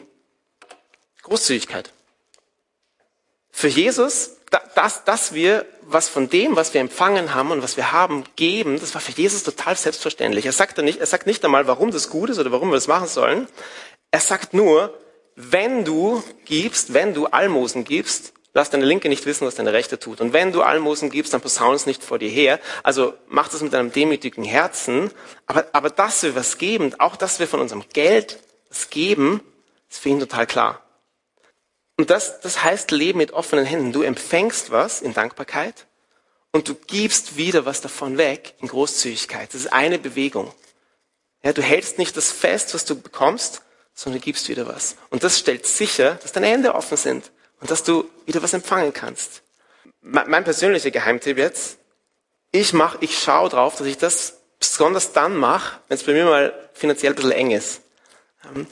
Großzügigkeit. 1.21 1.93
Für 3.51 3.67
Jesus, 3.67 4.31
dass, 4.73 5.03
dass 5.03 5.33
wir 5.33 5.65
was 5.81 6.07
von 6.07 6.29
dem, 6.29 6.55
was 6.55 6.73
wir 6.73 6.81
empfangen 6.81 7.33
haben 7.33 7.51
und 7.51 7.62
was 7.62 7.77
wir 7.77 7.91
haben, 7.91 8.23
geben, 8.35 8.79
das 8.79 8.93
war 8.93 9.01
für 9.01 9.12
Jesus 9.12 9.43
total 9.43 9.75
selbstverständlich. 9.75 10.45
Er 10.45 10.53
sagt, 10.53 10.77
nicht, 10.77 10.99
er 10.99 11.05
sagt 11.05 11.27
nicht 11.27 11.43
einmal, 11.43 11.67
warum 11.67 11.91
das 11.91 12.09
gut 12.09 12.29
ist 12.29 12.39
oder 12.39 12.51
warum 12.51 12.69
wir 12.69 12.75
das 12.75 12.88
machen 12.88 13.07
sollen. 13.07 13.47
Er 14.12 14.19
sagt 14.19 14.53
nur, 14.53 14.97
wenn 15.35 15.85
du 15.85 16.23
gibst, 16.45 16.93
wenn 16.93 17.13
du 17.13 17.27
Almosen 17.27 17.83
gibst, 17.83 18.33
lass 18.60 18.69
deine 18.69 18.84
Linke 18.84 19.08
nicht 19.08 19.26
wissen, 19.26 19.48
was 19.48 19.56
deine 19.56 19.72
Rechte 19.72 20.00
tut. 20.00 20.19
Und 20.19 20.34
wenn 20.34 20.52
du 20.52 20.62
Almosen 20.62 21.10
gibst, 21.10 21.34
dann 21.34 21.39
posaun 21.39 21.76
es 21.76 21.86
nicht 21.86 22.04
vor 22.04 22.19
dir 22.19 22.28
her. 22.28 22.60
Also 22.84 23.13
mach 23.30 23.48
das 23.48 23.62
mit 23.62 23.74
einem 23.74 23.93
demütigen 23.93 24.43
Herzen. 24.43 25.12
Aber, 25.45 25.65
aber 25.72 25.89
dass 25.89 26.24
wir 26.24 26.36
was 26.36 26.58
geben, 26.58 26.93
auch 27.00 27.15
dass 27.15 27.39
wir 27.39 27.48
von 27.48 27.62
unserem 27.62 27.86
Geld 27.93 28.38
was 28.67 28.89
geben, 28.89 29.39
ist 29.89 30.00
für 30.00 30.10
ihn 30.10 30.19
total 30.19 30.45
klar. 30.45 30.84
Und 31.98 32.10
das, 32.10 32.41
das 32.41 32.62
heißt 32.62 32.91
Leben 32.91 33.19
mit 33.19 33.32
offenen 33.32 33.63
Händen. 33.63 33.93
Du 33.93 34.02
empfängst 34.02 34.72
was 34.72 35.02
in 35.02 35.13
Dankbarkeit 35.13 35.88
und 36.52 36.67
du 36.67 36.76
gibst 36.76 37.38
wieder 37.38 37.65
was 37.65 37.80
davon 37.80 38.17
weg 38.17 38.56
in 38.60 38.67
Großzügigkeit. 38.67 39.54
Das 39.54 39.62
ist 39.62 39.72
eine 39.72 40.00
Bewegung. 40.00 40.54
Ja, 41.43 41.54
du 41.54 41.62
hältst 41.62 41.98
nicht 41.98 42.17
das 42.17 42.30
fest, 42.30 42.74
was 42.74 42.84
du 42.84 43.00
bekommst, 43.00 43.62
sondern 43.93 44.22
gibst 44.22 44.50
wieder 44.50 44.67
was. 44.67 44.98
Und 45.10 45.24
das 45.24 45.39
stellt 45.39 45.65
sicher, 45.65 46.15
dass 46.22 46.34
deine 46.34 46.48
Hände 46.48 46.76
offen 46.76 46.98
sind 46.98 47.32
und 47.60 47.72
dass 47.72 47.84
du 47.84 48.10
wieder 48.26 48.41
was 48.41 48.54
empfangen 48.54 48.93
kannst. 48.93 49.41
Mein 50.02 50.43
persönlicher 50.43 50.91
Geheimtipp 50.91 51.38
jetzt, 51.38 51.78
ich 52.52 52.74
mach, 52.74 52.98
ich 53.02 53.19
schaue 53.19 53.50
drauf, 53.50 53.76
dass 53.78 53.88
ich 53.88 53.98
das 53.98 54.38
besonders 54.60 55.13
dann 55.13 55.36
mache, 55.36 55.80
wenn 55.88 55.95
es 55.95 56.04
bei 56.04 56.13
mir 56.13 56.26
mal 56.26 56.69
finanziell 56.74 57.13
ein 57.13 57.15
bisschen 57.15 57.32
eng 57.32 57.52
ist. 57.52 57.82
Das 58.41 58.52
ähm, 58.56 58.67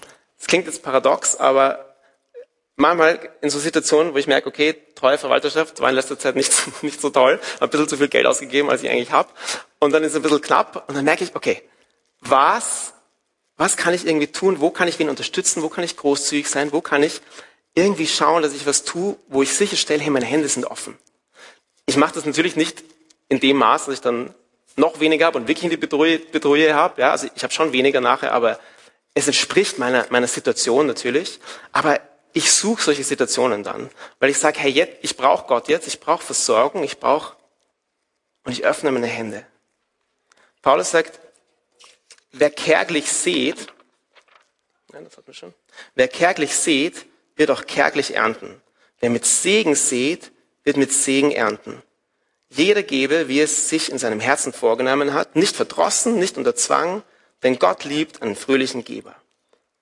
klingt 0.45 0.65
jetzt 0.65 0.83
paradox, 0.83 1.35
aber 1.35 1.95
manchmal 2.75 3.29
in 3.41 3.49
so 3.49 3.59
Situationen, 3.59 4.13
wo 4.13 4.17
ich 4.17 4.27
merke, 4.27 4.47
okay, 4.47 4.75
treue 4.95 5.17
Verwalterschaft 5.17 5.79
war 5.79 5.89
in 5.89 5.95
letzter 5.95 6.17
Zeit 6.17 6.35
nicht, 6.35 6.53
nicht 6.81 7.01
so 7.01 7.09
toll, 7.09 7.39
ein 7.59 7.69
bisschen 7.69 7.87
zu 7.87 7.97
viel 7.97 8.07
Geld 8.07 8.25
ausgegeben, 8.25 8.69
als 8.69 8.83
ich 8.83 8.89
eigentlich 8.89 9.11
habe. 9.11 9.29
Und 9.79 9.91
dann 9.91 10.03
ist 10.03 10.11
es 10.11 10.15
ein 10.15 10.21
bisschen 10.21 10.41
knapp 10.41 10.87
und 10.87 10.95
dann 10.95 11.05
merke 11.05 11.23
ich, 11.23 11.35
okay, 11.35 11.61
was, 12.21 12.93
was 13.57 13.77
kann 13.77 13.93
ich 13.93 14.07
irgendwie 14.07 14.27
tun? 14.27 14.59
Wo 14.59 14.71
kann 14.71 14.87
ich 14.87 14.97
wen 14.99 15.09
unterstützen? 15.09 15.61
Wo 15.61 15.69
kann 15.69 15.83
ich 15.83 15.97
großzügig 15.97 16.49
sein? 16.49 16.71
Wo 16.71 16.81
kann 16.81 17.03
ich 17.03 17.21
irgendwie 17.77 18.07
schauen, 18.07 18.41
dass 18.41 18.53
ich 18.53 18.65
was 18.65 18.83
tue, 18.83 19.15
wo 19.27 19.43
ich 19.43 19.53
sicherstelle, 19.53 20.01
hey, 20.01 20.09
meine 20.09 20.25
Hände 20.25 20.49
sind 20.49 20.65
offen. 20.65 20.97
Ich 21.85 21.95
mache 21.95 22.15
das 22.15 22.25
natürlich 22.25 22.55
nicht 22.55 22.83
in 23.29 23.39
dem 23.39 23.57
Maß, 23.57 23.85
dass 23.85 23.93
ich 23.93 24.01
dann 24.01 24.33
noch 24.75 24.99
weniger 24.99 25.27
habe 25.27 25.37
und 25.37 25.47
wirklich 25.47 25.65
in 25.65 25.69
die 25.69 25.77
Bedrohung 25.77 26.73
habe. 26.73 27.01
Ja, 27.01 27.11
also 27.11 27.27
ich 27.35 27.43
habe 27.43 27.53
schon 27.53 27.73
weniger 27.73 28.01
nachher, 28.01 28.31
aber 28.31 28.59
es 29.13 29.27
entspricht 29.27 29.77
meiner, 29.77 30.07
meiner 30.09 30.27
Situation 30.27 30.87
natürlich. 30.87 31.39
Aber 31.71 31.99
ich 32.33 32.51
suche 32.51 32.81
solche 32.81 33.03
Situationen 33.03 33.63
dann, 33.63 33.91
weil 34.19 34.31
ich 34.31 34.39
sage, 34.39 34.59
hey, 34.59 34.71
jetzt, 34.71 34.97
ich 35.03 35.15
brauche 35.15 35.45
Gott 35.47 35.67
jetzt, 35.67 35.87
ich 35.87 35.99
brauche 35.99 36.23
Versorgung, 36.23 36.83
ich 36.83 36.99
brauche 36.99 37.35
und 38.43 38.53
ich 38.53 38.65
öffne 38.65 38.91
meine 38.91 39.07
Hände. 39.07 39.45
Paulus 40.63 40.91
sagt, 40.91 41.19
wer 42.31 42.49
kärglich 42.49 43.11
sät, 43.11 43.67
nein, 44.91 45.03
das 45.03 45.17
hat 45.17 45.27
man 45.27 45.33
schon, 45.35 45.53
wer 45.95 46.07
kärglich 46.07 46.55
sät, 46.55 47.05
wird 47.37 47.51
auch 47.51 47.65
kärglich 47.65 48.15
ernten. 48.15 48.61
Wer 48.99 49.09
mit 49.09 49.25
Segen 49.25 49.75
sät, 49.75 50.31
wird 50.63 50.77
mit 50.77 50.91
Segen 50.91 51.31
ernten. 51.31 51.81
Jeder 52.49 52.83
gebe, 52.83 53.27
wie 53.27 53.41
es 53.41 53.69
sich 53.69 53.91
in 53.91 53.97
seinem 53.97 54.19
Herzen 54.19 54.53
vorgenommen 54.53 55.13
hat, 55.13 55.35
nicht 55.35 55.55
verdrossen, 55.55 56.17
nicht 56.19 56.37
unter 56.37 56.55
Zwang, 56.55 57.03
denn 57.43 57.59
Gott 57.59 57.83
liebt 57.83 58.21
einen 58.21 58.35
fröhlichen 58.35 58.83
Geber. 58.83 59.15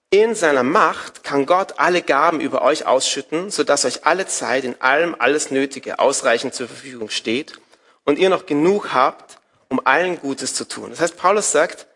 In 0.09 0.35
seiner 0.35 0.63
Macht 0.63 1.23
kann 1.23 1.45
Gott 1.45 1.79
alle 1.79 2.01
Gaben 2.01 2.39
über 2.39 2.61
euch 2.61 2.85
ausschütten, 2.85 3.51
sodass 3.51 3.85
euch 3.85 4.05
alle 4.05 4.27
Zeit 4.27 4.63
in 4.63 4.79
allem 4.81 5.15
alles 5.17 5.51
Nötige 5.51 5.99
ausreichend 5.99 6.53
zur 6.53 6.67
Verfügung 6.67 7.09
steht 7.09 7.59
und 8.03 8.19
ihr 8.19 8.29
noch 8.29 8.45
genug 8.45 8.93
habt, 8.93 9.39
um 9.69 9.81
allen 9.85 10.19
Gutes 10.19 10.53
zu 10.53 10.67
tun. 10.67 10.89
Das 10.91 11.01
heißt, 11.01 11.17
Paulus 11.17 11.51
sagt, 11.51 11.87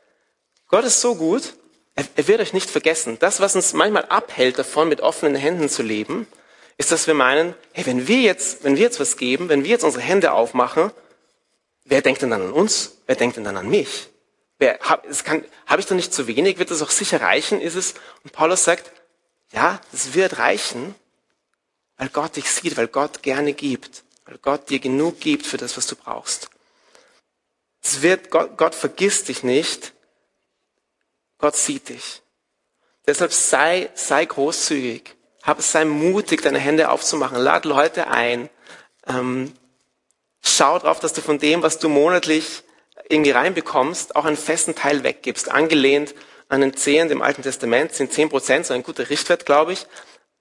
Gott 0.68 0.86
ist 0.86 1.02
so 1.02 1.16
gut, 1.16 1.54
er, 2.00 2.08
er 2.16 2.28
wird 2.28 2.42
euch 2.42 2.54
nicht 2.54 2.70
vergessen. 2.70 3.18
Das, 3.20 3.40
was 3.40 3.56
uns 3.56 3.74
manchmal 3.74 4.06
abhält 4.06 4.58
davon, 4.58 4.90
mit 4.90 5.02
offenen 5.02 5.36
Händen 5.36 5.70
zu 5.70 5.84
leben, 5.84 6.28
ist, 6.78 6.92
dass 6.92 7.08
wir 7.08 7.14
meinen, 7.14 7.56
hey, 7.74 7.86
wenn 7.86 8.08
wir 8.08 8.22
jetzt, 8.22 8.64
wenn 8.64 8.76
wir 8.76 8.84
jetzt 8.84 9.00
was 9.00 9.18
geben, 9.18 9.50
wenn 9.50 9.64
wir 9.64 9.72
jetzt 9.72 9.84
unsere 9.84 10.04
Hände 10.04 10.32
aufmachen, 10.32 10.92
wer 11.84 12.02
denkt 12.02 12.22
denn 12.22 12.30
dann 12.30 12.42
an 12.42 12.54
uns? 12.54 12.98
Wer 13.06 13.16
denkt 13.16 13.38
denn 13.38 13.44
dann 13.44 13.58
an 13.58 13.70
mich? 13.70 14.10
Habe 14.82 15.04
hab 15.66 15.80
ich 15.80 15.86
da 15.86 15.96
nicht 15.96 16.14
zu 16.14 16.28
wenig? 16.28 16.58
Wird 16.58 16.72
das 16.72 16.82
auch 16.82 16.90
sicher 16.90 17.22
reichen? 17.22 17.62
Ist 17.62 17.76
es? 17.76 17.96
Und 18.24 18.32
Paulus 18.32 18.64
sagt, 18.64 18.92
ja, 19.52 19.82
es 19.94 20.14
wird 20.14 20.38
reichen, 20.38 20.96
weil 21.98 22.10
Gott 22.10 22.36
dich 22.36 22.50
sieht, 22.50 22.78
weil 22.78 22.88
Gott 22.88 23.24
gerne 23.24 23.54
gibt, 23.54 24.04
weil 24.26 24.38
Gott 24.38 24.70
dir 24.70 24.80
genug 24.80 25.20
gibt 25.20 25.46
für 25.46 25.58
das, 25.58 25.76
was 25.76 25.88
du 25.88 25.96
brauchst. 25.96 26.50
Es 27.82 28.02
wird, 28.02 28.30
Gott, 28.30 28.58
Gott 28.58 28.76
vergisst 28.76 29.28
dich 29.30 29.44
nicht, 29.44 29.94
Gott 31.40 31.56
sieht 31.56 31.90
dich. 31.90 32.22
Deshalb 33.08 33.34
sei, 33.34 33.90
sei 33.96 34.26
großzügig, 34.26 35.16
hab, 35.42 35.62
sei 35.62 35.86
mutig, 35.86 36.42
deine 36.42 36.60
Hände 36.60 36.92
aufzumachen, 36.92 37.38
lad 37.38 37.66
Leute 37.66 38.08
ein, 38.08 38.50
ähm, 39.08 39.54
schau 40.44 40.78
drauf, 40.78 41.00
dass 41.00 41.14
du 41.14 41.22
von 41.22 41.40
dem, 41.40 41.64
was 41.64 41.80
du 41.80 41.90
monatlich 41.90 42.64
irgendwie 43.10 43.32
reinbekommst, 43.32 44.16
auch 44.16 44.26
einen 44.26 44.38
festen 44.38 44.76
Teil 44.76 45.04
weggibst, 45.04 45.50
angelehnt 45.50 46.14
an 46.50 46.62
den 46.62 46.76
Zehn 46.76 47.10
im 47.10 47.22
Alten 47.22 47.44
Testament 47.44 47.94
sind 47.94 48.12
10 48.12 48.30
Prozent 48.30 48.66
so 48.66 48.74
ein 48.74 48.84
guter 48.84 49.10
Richtwert, 49.10 49.46
glaube 49.46 49.74
ich, 49.74 49.86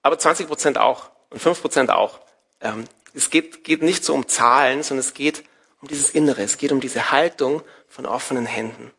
aber 0.03 0.19
20 0.19 0.47
Prozent 0.47 0.79
auch 0.79 1.11
und 1.31 1.41
5 1.41 1.61
Prozent 1.61 1.91
auch. 1.91 2.21
Ähm, 2.61 2.85
es 3.15 3.31
geht, 3.31 3.63
geht 3.63 3.83
nicht 3.83 4.05
so 4.05 4.15
um 4.15 4.27
Zahlen, 4.27 4.83
sondern 4.83 5.07
es 5.07 5.15
geht 5.15 5.45
um 5.81 5.89
dieses 5.89 6.11
Innere, 6.11 6.43
es 6.43 6.57
geht 6.57 6.73
um 6.73 6.81
diese 6.81 7.13
Haltung 7.13 7.63
von 7.89 8.07
offenen 8.07 8.47
Händen. 8.47 8.91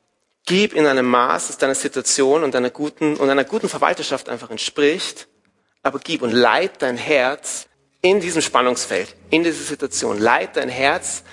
Gib 0.50 0.74
in 0.74 0.88
einem 0.88 1.06
Maß, 1.06 1.46
das 1.46 1.60
deiner 1.60 1.76
Situation 1.76 2.44
und 2.44 2.56
deiner 2.56 2.72
guten, 2.72 3.18
und 3.18 3.30
einer 3.30 3.44
guten 3.44 3.70
Verwalterschaft 3.70 4.30
einfach 4.30 4.50
entspricht, 4.50 5.28
aber 5.84 6.00
gib 6.00 6.24
und 6.24 6.32
leit 6.32 6.82
dein 6.82 6.98
Herz 6.98 7.68
in 8.02 8.20
diesem 8.20 8.42
Spannungsfeld, 8.42 9.16
in 9.30 9.44
dieser 9.44 9.64
Situation. 9.64 10.18
Leit 10.18 10.58
dein 10.58 10.70
Herz 10.70 11.24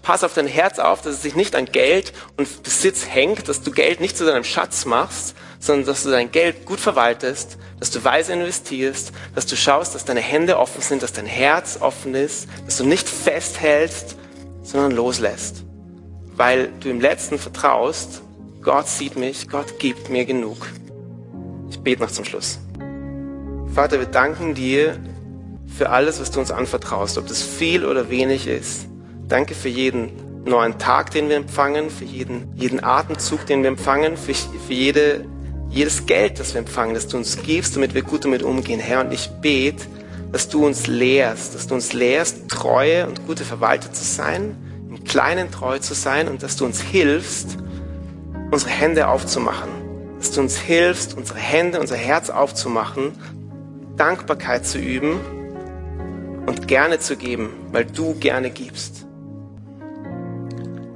pass 0.00 0.24
auf 0.24 0.32
dein 0.32 0.46
Herz 0.46 0.78
auf, 0.78 1.02
dass 1.02 1.16
es 1.16 1.22
sich 1.22 1.34
nicht 1.34 1.54
an 1.54 1.66
Geld 1.66 2.14
und 2.38 2.62
Besitz 2.62 3.06
hängt, 3.06 3.46
dass 3.46 3.60
du 3.60 3.72
Geld 3.72 4.00
nicht 4.00 4.16
zu 4.16 4.24
deinem 4.24 4.44
Schatz 4.44 4.86
machst, 4.86 5.34
sondern 5.58 5.84
dass 5.84 6.04
du 6.04 6.10
dein 6.10 6.32
Geld 6.32 6.64
gut 6.64 6.80
verwaltest, 6.80 7.58
dass 7.78 7.90
du 7.90 8.02
weise 8.04 8.32
investierst, 8.32 9.12
dass 9.34 9.44
du 9.44 9.54
schaust, 9.54 9.94
dass 9.94 10.06
deine 10.06 10.20
Hände 10.20 10.58
offen 10.58 10.80
sind, 10.80 11.02
dass 11.02 11.12
dein 11.12 11.26
Herz 11.26 11.76
offen 11.78 12.14
ist, 12.14 12.48
dass 12.64 12.78
du 12.78 12.84
nicht 12.84 13.06
festhältst, 13.06 14.16
sondern 14.62 14.92
loslässt. 14.92 15.64
Weil 16.36 16.72
du 16.80 16.88
im 16.88 17.02
Letzten 17.02 17.38
vertraust, 17.38 18.22
Gott 18.62 18.88
sieht 18.88 19.16
mich, 19.16 19.48
Gott 19.48 19.78
gibt 19.78 20.10
mir 20.10 20.24
genug. 20.26 20.68
Ich 21.70 21.78
bete 21.80 22.02
noch 22.02 22.10
zum 22.10 22.24
Schluss. 22.24 22.58
Vater, 23.74 23.98
wir 23.98 24.06
danken 24.06 24.54
dir 24.54 24.98
für 25.66 25.88
alles, 25.88 26.20
was 26.20 26.30
du 26.30 26.40
uns 26.40 26.50
anvertraust, 26.50 27.16
ob 27.16 27.26
das 27.26 27.42
viel 27.42 27.86
oder 27.86 28.10
wenig 28.10 28.46
ist. 28.46 28.86
Danke 29.28 29.54
für 29.54 29.68
jeden 29.68 30.44
neuen 30.44 30.78
Tag, 30.78 31.10
den 31.10 31.28
wir 31.28 31.36
empfangen, 31.36 31.88
für 31.88 32.04
jeden, 32.04 32.54
jeden 32.54 32.84
Atemzug, 32.84 33.46
den 33.46 33.62
wir 33.62 33.68
empfangen, 33.68 34.16
für, 34.16 34.34
für 34.34 34.74
jede 34.74 35.24
jedes 35.70 36.04
Geld, 36.06 36.40
das 36.40 36.52
wir 36.52 36.58
empfangen, 36.58 36.94
das 36.94 37.06
du 37.06 37.16
uns 37.16 37.42
gibst, 37.42 37.76
damit 37.76 37.94
wir 37.94 38.02
gut 38.02 38.24
damit 38.24 38.42
umgehen, 38.42 38.80
Herr. 38.80 39.00
Und 39.00 39.12
ich 39.12 39.28
bete, 39.40 39.86
dass 40.32 40.48
du 40.48 40.66
uns 40.66 40.86
lehrst, 40.86 41.54
dass 41.54 41.66
du 41.66 41.76
uns 41.76 41.92
lehrst, 41.92 42.48
treue 42.48 43.06
und 43.06 43.26
gute 43.26 43.44
Verwalter 43.44 43.92
zu 43.92 44.04
sein, 44.04 44.56
im 44.88 45.04
Kleinen 45.04 45.50
treu 45.50 45.78
zu 45.78 45.94
sein 45.94 46.28
und 46.28 46.42
dass 46.42 46.56
du 46.56 46.64
uns 46.64 46.80
hilfst, 46.80 47.56
unsere 48.50 48.70
Hände 48.70 49.08
aufzumachen. 49.08 49.70
Dass 50.18 50.32
du 50.32 50.40
uns 50.40 50.58
hilfst, 50.58 51.16
unsere 51.16 51.38
Hände, 51.38 51.80
unser 51.80 51.96
Herz 51.96 52.30
aufzumachen, 52.30 53.12
Dankbarkeit 53.96 54.66
zu 54.66 54.78
üben 54.78 55.18
und 56.46 56.68
gerne 56.68 56.98
zu 56.98 57.16
geben, 57.16 57.50
weil 57.72 57.84
du 57.84 58.14
gerne 58.14 58.50
gibst. 58.50 59.06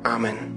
Amen. 0.02 0.53